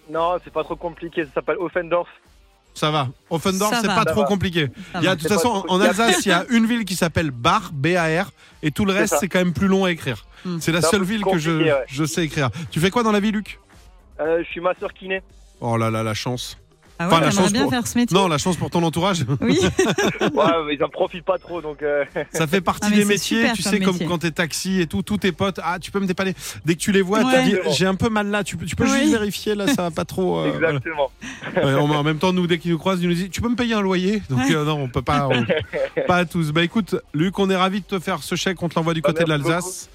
Non, 0.10 0.38
c'est 0.44 0.54
pas 0.54 0.64
trop 0.64 0.76
compliqué, 0.76 1.24
ça 1.26 1.32
s'appelle 1.36 1.58
Offendorf. 1.60 2.10
Ça 2.76 2.90
va. 2.92 3.08
Offendorf, 3.30 3.74
c'est 3.82 3.88
pas 3.88 4.04
Ça 4.04 4.06
trop 4.06 4.22
va. 4.22 4.28
compliqué. 4.28 4.68
Ça 4.94 5.00
Il 5.00 5.06
y 5.06 5.08
a, 5.08 5.16
de 5.16 5.20
toute 5.22 5.30
façon, 5.30 5.62
trop 5.62 5.72
en. 5.72 5.82
Alsace, 5.82 6.26
il 6.26 6.30
y 6.30 6.32
a 6.32 6.46
une 6.50 6.66
ville 6.66 6.86
qui 6.86 6.96
s'appelle 6.96 7.30
Bar, 7.32 7.72
B-A-R, 7.72 8.32
et 8.64 8.72
tout 8.72 8.86
le 8.86 8.94
reste, 8.94 9.16
c'est 9.20 9.28
quand 9.28 9.40
même 9.40 9.54
plus 9.54 9.68
long 9.68 9.86
à 9.86 9.92
écrire. 9.92 10.26
Hmm. 10.44 10.58
C'est 10.60 10.72
la 10.72 10.82
seule 10.82 11.04
ville 11.04 11.24
que 11.24 11.38
je, 11.38 11.52
compliqué, 11.52 11.72
ouais. 11.74 11.84
je 11.88 12.04
sais 12.04 12.26
écrire. 12.26 12.50
Tu 12.72 12.80
fais 12.80 12.90
quoi 12.90 13.04
dans 13.04 13.12
la 13.12 13.20
vie, 13.20 13.32
Luc? 13.32 13.60
Euh, 14.20 14.44
je 14.44 14.50
suis 14.50 14.60
masseur 14.62 14.94
kiné. 14.94 15.22
Oh 15.62 15.78
là 15.78 15.90
là, 15.90 16.04
la 16.04 16.14
chance. 16.14 16.58
Ah 17.00 17.08
Enfin, 17.08 17.16
ouais, 17.18 17.22
la 17.22 17.30
j'aimerais 17.32 17.44
chance 17.46 17.54
bien 17.54 17.62
pour- 17.64 17.72
faire 17.72 17.88
ce 17.88 17.98
métier. 17.98 18.16
Non, 18.18 18.28
la 18.28 18.38
chance 18.38 18.56
pour 18.56 18.70
ton 18.70 18.84
entourage. 18.84 19.26
Oui. 19.42 19.60
Ouais, 20.22 20.74
ils 20.76 20.84
en 20.84 20.90
profitent 20.90 21.26
pas 21.26 21.38
trop, 21.38 21.62
donc... 21.62 21.82
euh, 21.82 22.06
Ça 22.34 22.48
fait 22.48 22.62
partie 22.62 22.90
Ah, 22.92 22.96
des 22.96 23.06
métiers, 23.06 23.52
tu 23.56 23.64
comme 23.64 23.72
sais, 23.72 23.80
comme 23.80 23.94
métier. 23.94 24.08
quand 24.08 24.18
t'es 24.20 24.32
taxi 24.32 24.80
et 24.82 24.88
tout, 24.88 25.02
tous 25.02 25.18
tes 25.18 25.32
potes. 25.32 25.60
Ah, 25.64 25.80
tu 25.80 25.92
peux 25.92 26.00
me 26.00 26.06
dépanner. 26.06 26.34
Dès 26.66 26.76
que 26.76 26.80
tu 26.80 26.92
les 26.92 27.02
vois, 27.02 27.24
Ouais. 27.24 27.40
Exactement. 27.46 27.74
j'ai 27.74 27.86
un 27.86 27.96
peu 27.96 28.10
mal 28.10 28.28
là. 28.28 28.44
Tu 28.44 28.58
peux, 28.58 28.66
tu 28.66 28.76
peux 28.76 28.84
Oui. 28.86 29.00
juste 29.00 29.12
vérifier 29.12 29.56
là, 29.56 29.68
ça 29.68 29.84
va 29.84 29.92
pas 29.92 30.06
trop. 30.06 30.38
euh, 30.40 30.52
voilà. 30.52 30.68
Exactement. 30.70 31.12
Ouais, 31.56 31.74
en 31.74 32.04
même 32.04 32.18
temps, 32.20 32.32
nous, 32.34 32.48
dès 32.48 32.58
qu'ils 32.60 32.72
nous 32.72 32.78
croisent, 32.78 33.02
ils 33.02 33.08
nous 33.10 33.16
disent, 33.16 33.30
tu 33.32 33.42
peux 33.42 33.50
me 33.50 33.56
payer 33.56 33.74
un 33.74 33.82
loyer? 33.82 34.22
Donc 34.30 34.40
Ouais. 34.40 34.56
euh, 34.56 34.64
non, 34.66 34.80
on 34.82 34.88
peut 34.90 35.02
pas, 35.02 35.28
on- 35.30 35.46
pas 36.08 36.18
à 36.18 36.26
tous. 36.26 36.52
Bah 36.52 36.64
écoute, 36.64 36.96
Luc, 37.14 37.38
on 37.40 37.50
est 37.50 37.56
ravis 37.56 37.82
de 37.82 37.86
te 37.86 38.00
faire 38.00 38.22
ce 38.24 38.36
chèque. 38.36 38.62
On 38.62 38.70
te 38.70 38.76
l'envoie 38.76 38.94
du 38.94 39.02
Bah, 39.02 39.10
côté 39.10 39.24
de 39.24 39.30
l'Alsace. 39.30 39.90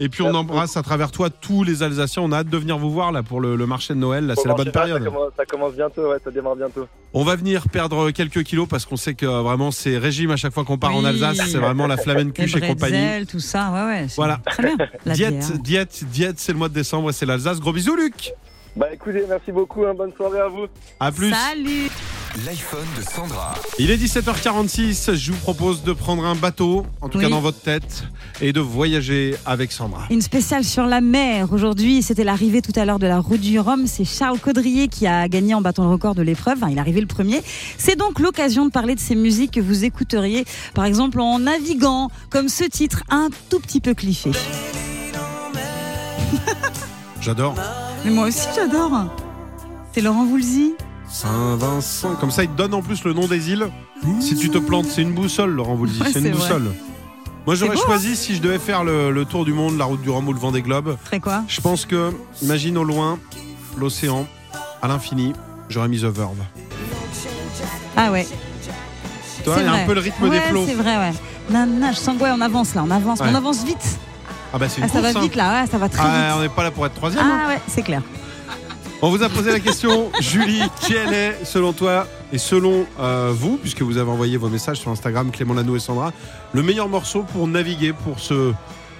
Et 0.00 0.08
puis 0.08 0.22
on 0.22 0.32
embrasse 0.32 0.76
à 0.76 0.82
travers 0.82 1.10
toi 1.10 1.28
tous 1.28 1.64
les 1.64 1.82
Alsaciens. 1.82 2.22
On 2.22 2.30
a 2.30 2.38
hâte 2.38 2.48
de 2.48 2.56
venir 2.56 2.78
vous 2.78 2.90
voir 2.90 3.10
là 3.10 3.22
pour 3.22 3.40
le, 3.40 3.56
le 3.56 3.66
marché 3.66 3.94
de 3.94 3.98
Noël. 3.98 4.26
Là, 4.26 4.34
c'est 4.36 4.46
la 4.46 4.54
Bon, 4.54 4.62
bonne 4.62 4.72
pas, 4.72 4.80
période. 4.82 5.02
Ça 5.02 5.10
commence, 5.10 5.32
ça 5.36 5.44
commence 5.44 5.74
bientôt, 5.74 6.10
ouais, 6.10 6.18
ça 6.22 6.30
démarre 6.30 6.56
bientôt. 6.56 6.86
On 7.14 7.24
va 7.24 7.34
venir 7.36 7.68
perdre 7.68 8.10
quelques 8.10 8.44
kilos 8.44 8.68
parce 8.68 8.84
qu'on 8.84 8.96
sait 8.96 9.14
que 9.14 9.26
euh, 9.26 9.42
vraiment 9.42 9.70
c'est 9.70 9.98
régime 9.98 10.30
à 10.30 10.36
chaque 10.36 10.52
fois 10.52 10.64
qu'on 10.64 10.78
part 10.78 10.94
en. 10.94 11.04
Alsace. 11.04 11.38
C'est 11.48 11.58
vraiment 11.58 11.86
la 11.86 11.96
flamencuche 11.96 12.54
et 12.56 12.60
compagnie. 12.60 13.26
tout 13.26 13.40
ça, 13.40 13.70
ouais, 13.72 13.84
ouais. 13.84 14.06
c'est 14.08 14.16
Voilà. 14.16 14.40
Très 14.46 14.62
bien. 14.62 14.76
La 15.06 15.14
diète, 15.14 15.62
diète, 15.62 16.04
diète, 16.10 16.38
c'est 16.38 16.52
le 16.52 16.58
mois 16.58 16.68
de 16.68 16.74
décembre 16.74 17.10
et 17.10 17.12
c'est 17.12 17.26
l'Alsace. 17.26 17.60
Gros 17.60 17.72
bisous, 17.72 17.96
Luc. 17.96 18.32
Bah 18.76 18.86
écoutez, 18.92 19.24
merci 19.28 19.50
beaucoup, 19.50 19.84
hein, 19.84 19.94
bonne 19.94 20.12
soirée 20.16 20.40
à 20.40 20.48
vous. 20.48 20.66
À 21.00 21.10
plus. 21.10 21.32
Salut 21.32 21.90
L'iPhone 22.36 22.86
de 22.96 23.02
Sandra. 23.02 23.54
Il 23.78 23.90
est 23.90 23.96
17h46. 23.96 25.14
Je 25.14 25.32
vous 25.32 25.38
propose 25.38 25.82
de 25.82 25.92
prendre 25.92 26.24
un 26.24 26.34
bateau, 26.34 26.86
en 27.00 27.08
tout 27.08 27.18
Oui. 27.18 27.24
cas 27.24 27.30
dans 27.30 27.40
votre 27.40 27.58
tête, 27.60 28.04
et 28.40 28.52
de 28.52 28.60
voyager 28.60 29.34
avec 29.46 29.72
Sandra. 29.72 30.04
Une 30.10 30.20
spéciale 30.20 30.62
sur 30.62 30.86
la 30.86 31.00
mer. 31.00 31.52
Aujourd'hui, 31.52 32.02
c'était 32.02 32.24
l'arrivée 32.24 32.62
tout 32.62 32.72
à 32.76 32.84
l'heure 32.84 32.98
de 32.98 33.06
la 33.06 33.18
route 33.18 33.40
du 33.40 33.58
Rhum. 33.58 33.86
C'est 33.86 34.04
Charles 34.04 34.38
Caudrier 34.38 34.88
qui 34.88 35.06
a 35.06 35.26
gagné 35.28 35.54
en 35.54 35.62
battant 35.62 35.84
le 35.84 35.90
record 35.90 36.14
de 36.14 36.22
l'épreuve. 36.22 36.58
Enfin, 36.58 36.70
il 36.70 36.76
est 36.76 36.80
arrivé 36.80 37.00
le 37.00 37.06
premier. 37.06 37.40
C'est 37.76 37.96
donc 37.96 38.20
l'occasion 38.20 38.66
de 38.66 38.70
parler 38.70 38.94
de 38.94 39.00
ces 39.00 39.16
musiques 39.16 39.52
que 39.54 39.60
vous 39.60 39.84
écouteriez, 39.84 40.44
par 40.74 40.84
exemple, 40.84 41.20
en 41.20 41.38
naviguant, 41.40 42.10
comme 42.30 42.48
ce 42.48 42.64
titre, 42.64 43.02
un 43.10 43.30
tout 43.48 43.58
petit 43.58 43.80
peu 43.80 43.94
cliché. 43.94 44.30
J'adore. 47.20 47.54
Mais 48.04 48.10
moi 48.12 48.26
aussi, 48.28 48.46
j'adore. 48.54 49.06
C'est 49.92 50.02
Laurent 50.02 50.24
Voulzy. 50.24 50.74
Saint-Vincent. 51.10 52.14
Comme 52.20 52.30
ça, 52.30 52.44
il 52.44 52.50
te 52.50 52.56
donne 52.56 52.74
en 52.74 52.82
plus 52.82 53.04
le 53.04 53.12
nom 53.12 53.26
des 53.26 53.50
îles. 53.50 53.68
Si 54.20 54.36
tu 54.36 54.50
te 54.50 54.58
plantes, 54.58 54.86
c'est 54.86 55.02
une 55.02 55.12
boussole, 55.12 55.50
Laurent 55.50 55.74
vous 55.74 55.84
le 55.84 55.90
dit. 55.90 56.00
Ouais, 56.00 56.08
c'est 56.12 56.18
une 56.20 56.30
vrai. 56.32 56.32
boussole. 56.34 56.72
Moi, 57.46 57.54
j'aurais 57.54 57.74
beau, 57.76 57.80
hein 57.82 57.86
choisi, 57.86 58.14
si 58.14 58.34
je 58.36 58.42
devais 58.42 58.58
faire 58.58 58.84
le, 58.84 59.10
le 59.10 59.24
tour 59.24 59.44
du 59.46 59.52
monde, 59.54 59.78
la 59.78 59.86
route 59.86 60.02
du 60.02 60.10
Rhum 60.10 60.28
ou 60.28 60.32
le 60.34 60.38
Vendée 60.38 60.60
Globe, 60.60 60.96
Ferait 61.04 61.18
quoi 61.20 61.44
je 61.48 61.60
pense 61.62 61.86
que, 61.86 62.12
imagine 62.42 62.76
au 62.76 62.84
loin, 62.84 63.18
l'océan, 63.78 64.26
à 64.82 64.88
l'infini, 64.88 65.32
j'aurais 65.70 65.88
mis 65.88 65.98
The 66.00 66.04
Verve. 66.04 66.36
Ah 67.96 68.12
ouais. 68.12 68.26
Toi, 69.44 69.54
il 69.58 69.64
y 69.64 69.66
a 69.66 69.70
vrai. 69.70 69.82
un 69.82 69.86
peu 69.86 69.94
le 69.94 70.00
rythme 70.00 70.24
ouais, 70.24 70.30
des 70.30 70.40
flots. 70.40 70.64
C'est 70.66 70.74
vrai, 70.74 70.98
ouais. 70.98 71.12
Nana, 71.48 71.92
je 71.92 71.96
sens 71.96 72.18
que 72.18 72.22
ouais, 72.22 72.30
on 72.34 72.40
avance 72.42 72.74
là, 72.74 72.84
on 72.86 72.90
avance. 72.90 73.20
Ouais. 73.20 73.28
On 73.30 73.34
avance 73.34 73.64
vite. 73.64 73.98
Ah 74.52 74.58
bah 74.58 74.68
c'est 74.68 74.78
une 74.78 74.84
Ah, 74.84 74.88
ça 74.88 75.00
va 75.00 75.08
hein. 75.08 75.20
vite 75.22 75.34
là, 75.34 75.62
ouais, 75.62 75.66
ça 75.70 75.78
va 75.78 75.88
très 75.88 76.02
Ah, 76.02 76.26
vite. 76.28 76.34
on 76.36 76.40
n'est 76.42 76.48
pas 76.50 76.62
là 76.64 76.70
pour 76.70 76.84
être 76.84 76.94
troisième. 76.94 77.24
hein. 77.24 77.40
Ah 77.44 77.48
ouais, 77.48 77.60
c'est 77.66 77.82
clair. 77.82 78.02
On 79.00 79.10
vous 79.10 79.22
a 79.22 79.28
posé 79.28 79.52
la 79.52 79.60
question, 79.60 80.10
Julie, 80.20 80.60
qui 80.80 80.94
elle 80.94 81.14
est 81.14 81.44
selon 81.44 81.72
toi 81.72 82.08
et 82.32 82.38
selon 82.38 82.84
euh, 82.98 83.32
vous, 83.32 83.56
puisque 83.56 83.82
vous 83.82 83.96
avez 83.96 84.10
envoyé 84.10 84.36
vos 84.36 84.48
messages 84.48 84.78
sur 84.78 84.90
Instagram, 84.90 85.30
Clément 85.30 85.54
Lano 85.54 85.76
et 85.76 85.80
Sandra, 85.80 86.12
le 86.52 86.62
meilleur 86.64 86.88
morceau 86.88 87.22
pour 87.22 87.46
naviguer, 87.46 87.92
pour 87.92 88.18
se, 88.18 88.52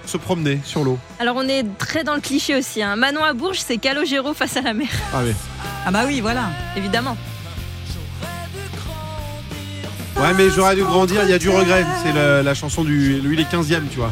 se 0.05 0.15
promener 0.17 0.61
sur 0.63 0.85
l'eau? 0.85 0.97
Alors 1.19 1.35
on 1.35 1.47
est 1.49 1.65
très 1.77 2.05
dans 2.05 2.15
le 2.15 2.21
cliché 2.21 2.55
aussi. 2.57 2.81
Hein. 2.81 2.95
Manon 2.95 3.23
à 3.25 3.33
Bourges, 3.33 3.59
c'est 3.59 3.77
Calogero 3.77 4.33
face 4.33 4.55
à 4.55 4.61
la 4.61 4.73
mer, 4.73 4.87
Ah 5.13 5.19
oui. 5.25 5.33
Ah 5.85 5.91
bah 5.91 6.03
oui, 6.07 6.21
voilà. 6.21 6.43
évidemment. 6.77 7.17
Ouais, 10.15 10.33
mais 10.37 10.49
j'aurais 10.49 10.75
dû 10.75 10.83
grandir, 10.83 11.21
il 11.23 11.29
y 11.29 11.33
a 11.33 11.39
du 11.39 11.49
regret. 11.49 11.85
C'est 12.03 12.13
la, 12.13 12.41
la 12.43 12.53
chanson 12.53 12.83
du. 12.83 13.19
Lui, 13.21 13.35
il 13.35 13.39
est 13.41 13.49
15ème, 13.51 13.87
tu 13.89 13.97
vois. 13.99 14.11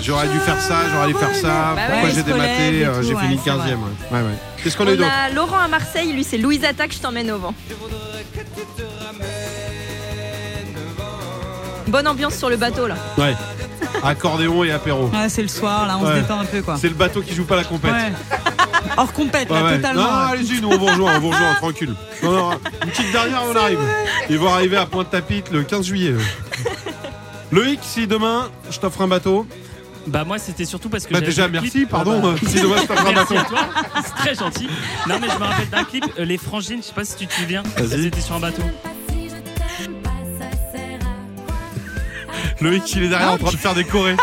J'aurais 0.00 0.28
dû 0.28 0.38
faire 0.40 0.60
ça, 0.60 0.76
j'aurais 0.92 1.08
dû 1.08 1.14
faire 1.14 1.34
ça. 1.34 1.74
Bah 1.74 1.82
Pourquoi 1.90 2.08
ouais, 2.08 2.14
j'ai 2.14 2.22
dématé 2.22 2.84
euh, 2.86 3.02
J'ai 3.02 3.14
ouais, 3.14 3.22
fini 3.22 3.38
c'est 3.44 3.50
15ème. 3.50 3.56
vrai. 3.56 3.70
Ouais. 3.70 4.18
Ouais, 4.18 4.22
ouais. 4.22 4.38
Qu'est-ce 4.64 4.76
qu'on 4.76 4.86
a 4.86 4.92
eu 4.92 4.94
On 4.94 4.96
d'autre 4.96 5.10
a 5.12 5.30
Laurent 5.30 5.58
à 5.58 5.68
Marseille, 5.68 6.10
lui 6.12 6.24
c'est 6.24 6.38
Louise 6.38 6.64
Attaque, 6.64 6.92
je 6.92 6.98
t'emmène 6.98 7.30
au 7.30 7.38
vent. 7.38 7.54
Bonne 11.86 12.08
ambiance 12.08 12.34
sur 12.36 12.48
le 12.48 12.56
bateau 12.56 12.86
là. 12.86 12.96
Ouais. 13.18 13.34
Accordéon 14.02 14.64
et 14.64 14.72
apéro. 14.72 15.06
Ouais, 15.08 15.28
c'est 15.28 15.42
le 15.42 15.48
soir, 15.48 15.86
là, 15.86 15.96
on 16.00 16.04
Ouais. 16.04 16.14
se 16.16 16.20
détend 16.20 16.40
un 16.40 16.44
peu 16.44 16.62
quoi. 16.62 16.76
C'est 16.80 16.88
le 16.88 16.94
bateau 16.94 17.20
qui 17.22 17.34
joue 17.34 17.44
pas 17.44 17.56
la 17.56 17.64
compète. 17.64 17.92
Ouais. 17.92 18.12
Hors 18.96 19.12
compète, 19.12 19.50
Ouais, 19.50 19.58
là, 19.60 19.64
ouais. 19.66 19.76
totalement. 19.76 20.02
Non, 20.02 20.08
allez-y, 20.32 20.60
nous 20.60 20.68
on 20.70 20.78
vous 20.78 20.86
rejoint, 20.86 21.16
on 21.16 21.20
vous 21.20 21.30
rejoint, 21.30 21.54
tranquille. 21.54 21.94
Non, 22.22 22.32
non, 22.32 22.50
une 22.84 22.90
petite 22.90 23.12
dernière, 23.12 23.42
on 23.50 23.54
arrive. 23.56 23.78
Ils 24.30 24.38
vont 24.38 24.52
arriver 24.52 24.76
à 24.76 24.86
Pointe-à-Pitre 24.86 25.52
le 25.52 25.62
15 25.62 25.84
juillet. 25.86 26.10
eux. 26.10 26.20
Loïc, 27.52 27.80
si 27.82 28.06
demain 28.06 28.48
je 28.70 28.78
t'offre 28.78 29.02
un 29.02 29.08
bateau, 29.08 29.46
Bah 30.06 30.24
moi 30.24 30.38
c'était 30.38 30.64
surtout 30.64 30.88
parce 30.88 31.06
que 31.06 31.12
bah 31.14 31.20
déjà 31.20 31.48
merci, 31.48 31.70
clip. 31.70 31.88
pardon. 31.88 32.20
Ah 32.22 32.26
bah. 32.40 32.48
Si 32.50 32.60
demain 32.60 32.76
je 32.82 32.86
t'offre 32.86 33.06
un 33.06 33.12
Merci 33.12 33.34
bateau. 33.34 33.36
à 33.38 33.44
toi, 33.44 33.60
c'est 34.04 34.14
très 34.14 34.34
gentil. 34.34 34.68
Non 35.08 35.16
mais 35.20 35.28
je 35.28 35.38
me 35.38 35.44
rappelle 35.44 35.70
d'un 35.70 35.84
clip, 35.84 36.04
euh, 36.18 36.24
les 36.24 36.36
frangines, 36.38 36.78
je 36.82 36.88
sais 36.88 36.92
pas 36.92 37.04
si 37.04 37.16
tu 37.16 37.26
te 37.26 37.32
souviens, 37.32 37.62
étaient 37.78 38.20
sur 38.20 38.34
un 38.34 38.40
bateau. 38.40 38.62
Loïc, 42.60 42.92
il 42.94 43.04
est 43.04 43.08
derrière 43.08 43.32
en 43.32 43.38
train 43.38 43.50
de 43.50 43.56
faire 43.56 43.74
des 43.74 43.84
chorés. 43.84 44.16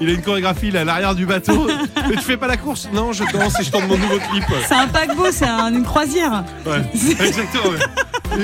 Il 0.00 0.08
a 0.08 0.12
une 0.12 0.22
chorégraphie, 0.22 0.68
il 0.68 0.76
est 0.76 0.80
à 0.80 0.84
l'arrière 0.84 1.14
du 1.14 1.26
bateau. 1.26 1.68
Mais 2.08 2.16
tu 2.16 2.22
fais 2.22 2.36
pas 2.38 2.46
la 2.46 2.56
course? 2.56 2.88
Non, 2.92 3.12
je 3.12 3.22
danse 3.32 3.58
et 3.60 3.64
je 3.64 3.70
tourne 3.70 3.86
mon 3.86 3.98
nouveau 3.98 4.18
clip. 4.18 4.44
C'est 4.66 4.74
un 4.74 4.88
paquebot, 4.88 5.30
c'est 5.30 5.46
un- 5.46 5.72
une 5.72 5.84
croisière. 5.84 6.42
Ouais, 6.66 6.82
exactement. 6.94 7.70
ouais. 7.70 7.78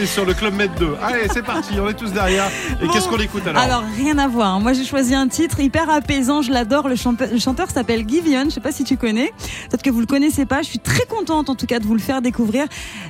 Sur 0.07 0.25
le 0.25 0.35
Club 0.35 0.55
Med 0.55 0.71
2. 0.79 0.95
Allez, 1.03 1.27
c'est 1.33 1.43
parti, 1.43 1.75
on 1.81 1.89
est 1.89 1.95
tous 1.95 2.13
derrière. 2.13 2.47
Et 2.81 2.87
Bon. 2.87 2.93
qu'est-ce 2.93 3.09
qu'on 3.09 3.19
écoute 3.19 3.47
alors 3.47 3.63
Alors, 3.63 3.85
rien 3.97 4.19
à 4.19 4.29
voir. 4.29 4.61
Moi, 4.61 4.73
j'ai 4.73 4.85
choisi 4.85 5.15
un 5.15 5.27
titre 5.27 5.59
hyper 5.61 5.89
apaisant. 5.89 6.43
Je 6.43 6.53
l'adore. 6.53 6.89
Le, 6.89 6.97
chanteur 6.97 7.71
s'appelle 7.71 8.05
Givion. 8.07 8.45
Je 8.47 8.51
sais 8.51 8.61
pas 8.61 8.73
si 8.73 8.85
tu 8.85 8.97
connais. 8.97 9.33
Peut-être 9.71 9.83
que 9.83 9.91
vous 9.91 10.01
le 10.01 10.07
connaissez 10.07 10.45
pas. 10.45 10.63
Je 10.63 10.69
suis 10.69 10.79
très 10.79 11.05
contente, 11.07 11.51
en 11.51 11.55
tout 11.55 11.67
cas, 11.67 11.79
de 11.79 11.87
vous 11.87 11.95
le 11.95 12.01
faire 12.01 12.21
découvrir. 12.21 12.67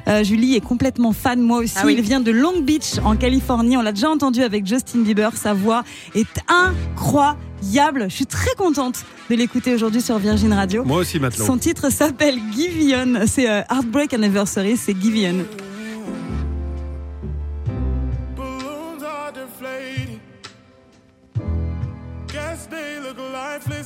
Euh, 0.06 0.22
Julie 0.22 0.54
est 0.54 0.60
complètement 0.60 1.12
fan, 1.12 1.40
moi 1.40 1.58
aussi. 1.58 1.74
Ah 1.76 1.82
oui. 1.86 1.94
Il 1.98 2.02
vient 2.02 2.20
de 2.20 2.30
Long 2.30 2.60
Beach, 2.60 2.98
en 3.04 3.16
Californie. 3.16 3.76
On 3.76 3.82
l'a 3.82 3.92
déjà 3.92 4.10
entendu 4.10 4.42
avec 4.42 4.66
Justin 4.66 5.00
Bieber. 5.00 5.32
Sa 5.36 5.54
voix 5.54 5.82
est 6.14 6.40
incroyable. 6.48 8.06
Je 8.08 8.14
suis 8.14 8.26
très 8.26 8.54
contente 8.56 9.04
de 9.28 9.34
l'écouter 9.34 9.74
aujourd'hui 9.74 10.00
sur 10.02 10.18
Virgin 10.18 10.52
Radio. 10.52 10.84
Moi 10.84 10.98
aussi, 10.98 11.18
Matelot. 11.18 11.44
Son 11.44 11.58
titre 11.58 11.90
s'appelle 11.90 12.38
Givion. 12.54 13.20
C'est 13.26 13.50
euh, 13.50 13.62
Heartbreak 13.70 14.14
Anniversary. 14.14 14.76
C'est 14.76 14.94
Givion. 14.98 15.44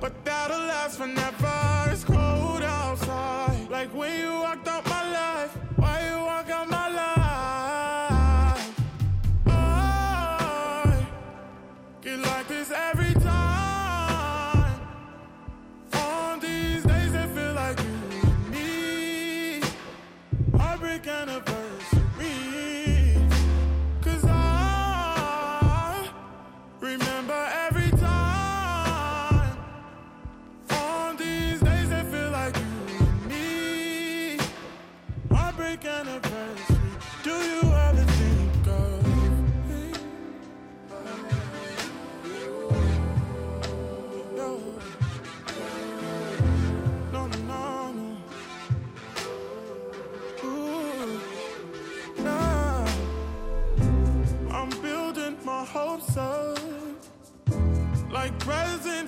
but 0.00 0.12
that'll 0.24 0.58
last 0.58 0.98
forever. 0.98 1.90
It's 1.92 2.04
cold 2.04 2.62
outside, 2.62 3.68
like 3.70 3.88
when 3.94 4.20
you 4.20 4.32
walked 4.32 4.68
out 4.68 4.84
my 4.86 4.95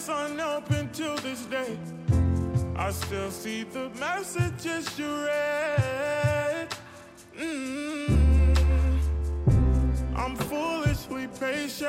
unopened 0.08 0.92
till 0.92 1.16
this 1.16 1.44
day. 1.46 1.78
I 2.76 2.90
still 2.90 3.30
see 3.30 3.64
the 3.64 3.90
messages 3.98 4.98
you 4.98 5.10
read. 5.26 6.68
Mm. 7.36 8.98
I'm 10.16 10.36
foolishly 10.36 11.28
patient. 11.40 11.88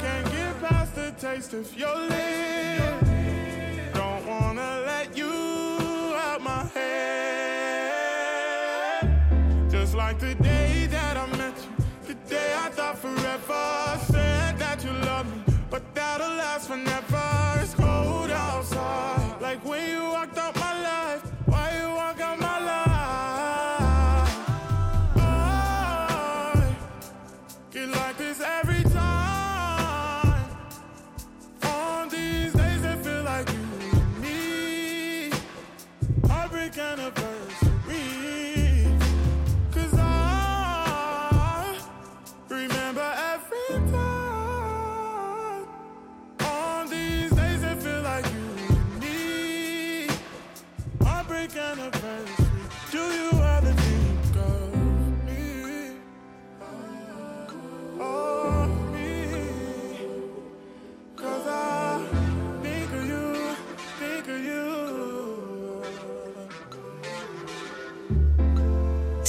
Can't 0.00 0.32
get 0.32 0.62
past 0.62 0.94
the 0.94 1.14
taste 1.18 1.54
of 1.54 1.76
your 1.76 1.96
lips. 1.96 3.03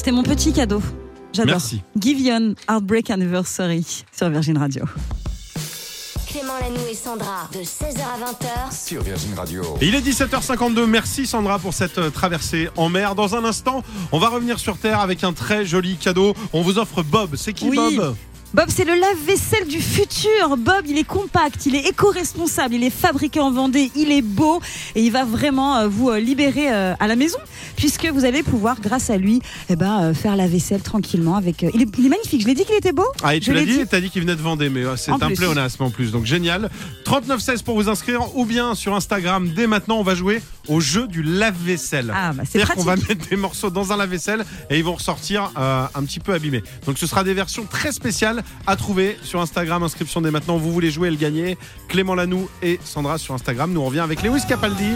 C'était 0.06 0.18
mon 0.18 0.22
petit 0.22 0.54
cadeau. 0.54 0.84
J'adore. 1.34 1.56
Merci. 1.56 1.82
Givion 2.00 2.54
Heartbreak 2.70 3.10
Anniversary 3.10 4.04
sur 4.16 4.30
Virgin 4.30 4.56
Radio. 4.56 4.86
Clément 6.28 6.54
Lanoux 6.62 6.86
et 6.92 6.94
Sandra, 6.94 7.50
de 7.52 7.62
16h 7.62 8.02
à 8.04 8.24
20h. 8.24 8.86
Sur 8.86 9.02
Virgin 9.02 9.34
Radio. 9.34 9.64
Il 9.82 9.96
est 9.96 10.02
17h52. 10.08 10.86
Merci 10.86 11.26
Sandra 11.26 11.58
pour 11.58 11.74
cette 11.74 11.98
euh, 11.98 12.12
traversée 12.12 12.70
en 12.78 12.88
mer. 12.88 13.16
Dans 13.16 13.36
un 13.36 13.44
instant, 13.44 13.82
on 14.12 14.20
va 14.20 14.30
revenir 14.30 14.60
sur 14.60 14.78
Terre 14.78 15.00
avec 15.00 15.24
un 15.24 15.34
très 15.34 15.66
joli 15.66 15.96
cadeau. 15.96 16.36
On 16.54 16.62
vous 16.62 16.78
offre 16.78 17.02
Bob. 17.02 17.36
C'est 17.36 17.54
qui 17.54 17.68
Oui. 17.68 17.98
Bob? 17.98 18.16
Bob, 18.56 18.70
c'est 18.70 18.86
le 18.86 18.94
lave-vaisselle 18.94 19.68
du 19.68 19.82
futur. 19.82 20.56
Bob, 20.56 20.86
il 20.88 20.98
est 20.98 21.04
compact, 21.04 21.66
il 21.66 21.76
est 21.76 21.90
éco-responsable, 21.90 22.76
il 22.76 22.86
est 22.86 22.90
fabriqué 22.90 23.42
en 23.42 23.52
Vendée, 23.52 23.92
il 23.98 24.14
est 24.14 24.22
beau 24.22 24.62
et 24.96 25.04
il 25.04 25.12
va 25.12 25.26
vraiment 25.26 25.76
euh, 25.76 25.88
vous 25.90 26.10
euh, 26.10 26.20
libérer 26.20 26.74
euh, 26.74 26.94
à 26.98 27.08
la 27.08 27.18
maison 27.18 27.38
puisque 27.76 28.06
vous 28.06 28.24
allez 28.24 28.44
pouvoir, 28.44 28.80
grâce 28.80 29.10
à 29.10 29.18
lui, 29.18 29.42
eh 29.68 29.76
ben, 29.76 30.14
faire 30.14 30.38
la 30.38 30.48
vaisselle 30.48 30.82
tranquillement. 30.82 31.36
Avec, 31.36 31.64
il, 31.64 31.82
est, 31.82 31.98
il 31.98 32.06
est 32.06 32.10
magnifique. 32.10 32.44
Je 32.44 32.48
l'ai 32.48 32.54
dit 32.54 32.64
qu'il 32.64 32.76
était 32.76 32.94
beau. 32.94 33.04
Ah, 33.24 33.36
et 33.36 33.42
tu 33.42 33.52
l'as 33.52 33.66
dit, 33.66 33.86
t'as 33.90 34.00
dit 34.00 34.10
qu'il 34.10 34.22
venait 34.22 34.38
de 34.38 34.42
Vendée, 34.42 34.70
mais 34.70 34.84
c'est 34.96 35.12
un 35.12 35.18
pléonasme 35.18 35.84
en 35.84 35.90
plus, 35.90 36.14
donc 36.14 36.24
génial. 36.24 36.70
3916 37.04 37.62
pour 37.62 37.76
vous 37.76 37.90
inscrire, 37.90 38.38
ou 38.38 38.46
bien 38.46 38.74
sur 38.74 38.96
Instagram, 38.96 39.52
dès 39.54 39.68
maintenant, 39.68 40.00
on 40.00 40.04
va 40.04 40.16
jouer 40.16 40.42
au 40.68 40.80
jeu 40.80 41.08
du 41.08 41.24
lave-vaisselle. 41.24 42.12
Ah, 42.16 42.34
bah, 42.34 42.44
c'est 42.46 42.54
C'est-à-dire 42.60 42.76
qu'on 42.76 42.84
va 42.84 42.96
mettre 42.96 43.28
des 43.30 43.36
morceaux 43.36 43.70
dans 43.70 43.92
un 43.92 43.98
lave-vaisselle 43.98 44.46
et 44.70 44.78
ils 44.78 44.84
vont 44.84 44.96
ressortir 44.96 45.52
euh, 45.58 45.86
un 45.94 46.04
petit 46.04 46.20
peu 46.20 46.34
abîmés. 46.34 46.64
Donc 46.86 46.98
ce 46.98 47.08
sera 47.08 47.24
des 47.24 47.34
versions 47.34 47.66
très 47.66 47.92
spéciales 47.92 48.44
à 48.68 48.76
trouver 48.76 49.18
sur 49.24 49.42
Instagram. 49.42 49.84
Inscription 49.84 50.22
dès 50.22 50.32
maintenant. 50.32 50.58
Vous 50.58 50.72
voulez 50.72 50.92
jouer 50.92 51.08
et 51.10 51.12
le 51.12 51.18
gagner. 51.18 51.58
Clément 51.88 52.16
Lanoux 52.16 52.50
et 52.62 52.80
Sandra 52.84 53.18
sur 53.18 53.34
Instagram. 53.34 53.72
Nous 53.72 53.82
on 53.82 53.86
revient 53.86 54.00
avec 54.00 54.24
Lewis 54.24 54.44
Capaldi. 54.48 54.92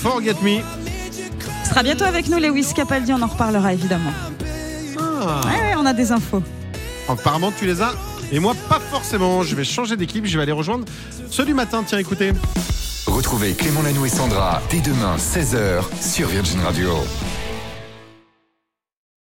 Forget 0.00 0.36
Me. 0.42 0.60
Ce 1.64 1.70
sera 1.70 1.82
bientôt 1.82 2.04
avec 2.04 2.28
nous, 2.28 2.38
Lewis 2.38 2.72
Capaldi. 2.74 3.12
On 3.12 3.22
en 3.22 3.26
reparlera 3.26 3.72
évidemment. 3.72 4.12
Ah. 4.98 5.40
Ouais, 5.44 5.52
ouais, 5.52 5.74
on 5.76 5.86
a 5.86 5.92
des 5.92 6.12
infos. 6.12 6.42
Apparemment 7.08 7.52
tu 7.56 7.66
les 7.66 7.82
as. 7.82 7.92
Et 8.32 8.38
moi 8.38 8.54
pas 8.68 8.80
forcément. 8.80 9.42
Je 9.42 9.54
vais 9.54 9.64
changer 9.64 9.96
d'équipe. 9.96 10.26
Je 10.26 10.36
vais 10.36 10.42
aller 10.42 10.52
rejoindre 10.52 10.84
ceux 11.30 11.44
du 11.44 11.54
matin. 11.54 11.82
Tiens 11.86 11.98
écoutez. 11.98 12.32
Retrouvez 13.18 13.54
Clément 13.54 13.82
Lanoux 13.82 14.06
et 14.06 14.10
Sandra 14.10 14.62
dès 14.70 14.80
demain 14.80 15.16
16h 15.16 15.82
sur 16.00 16.28
Virgin 16.28 16.60
Radio. 16.60 16.90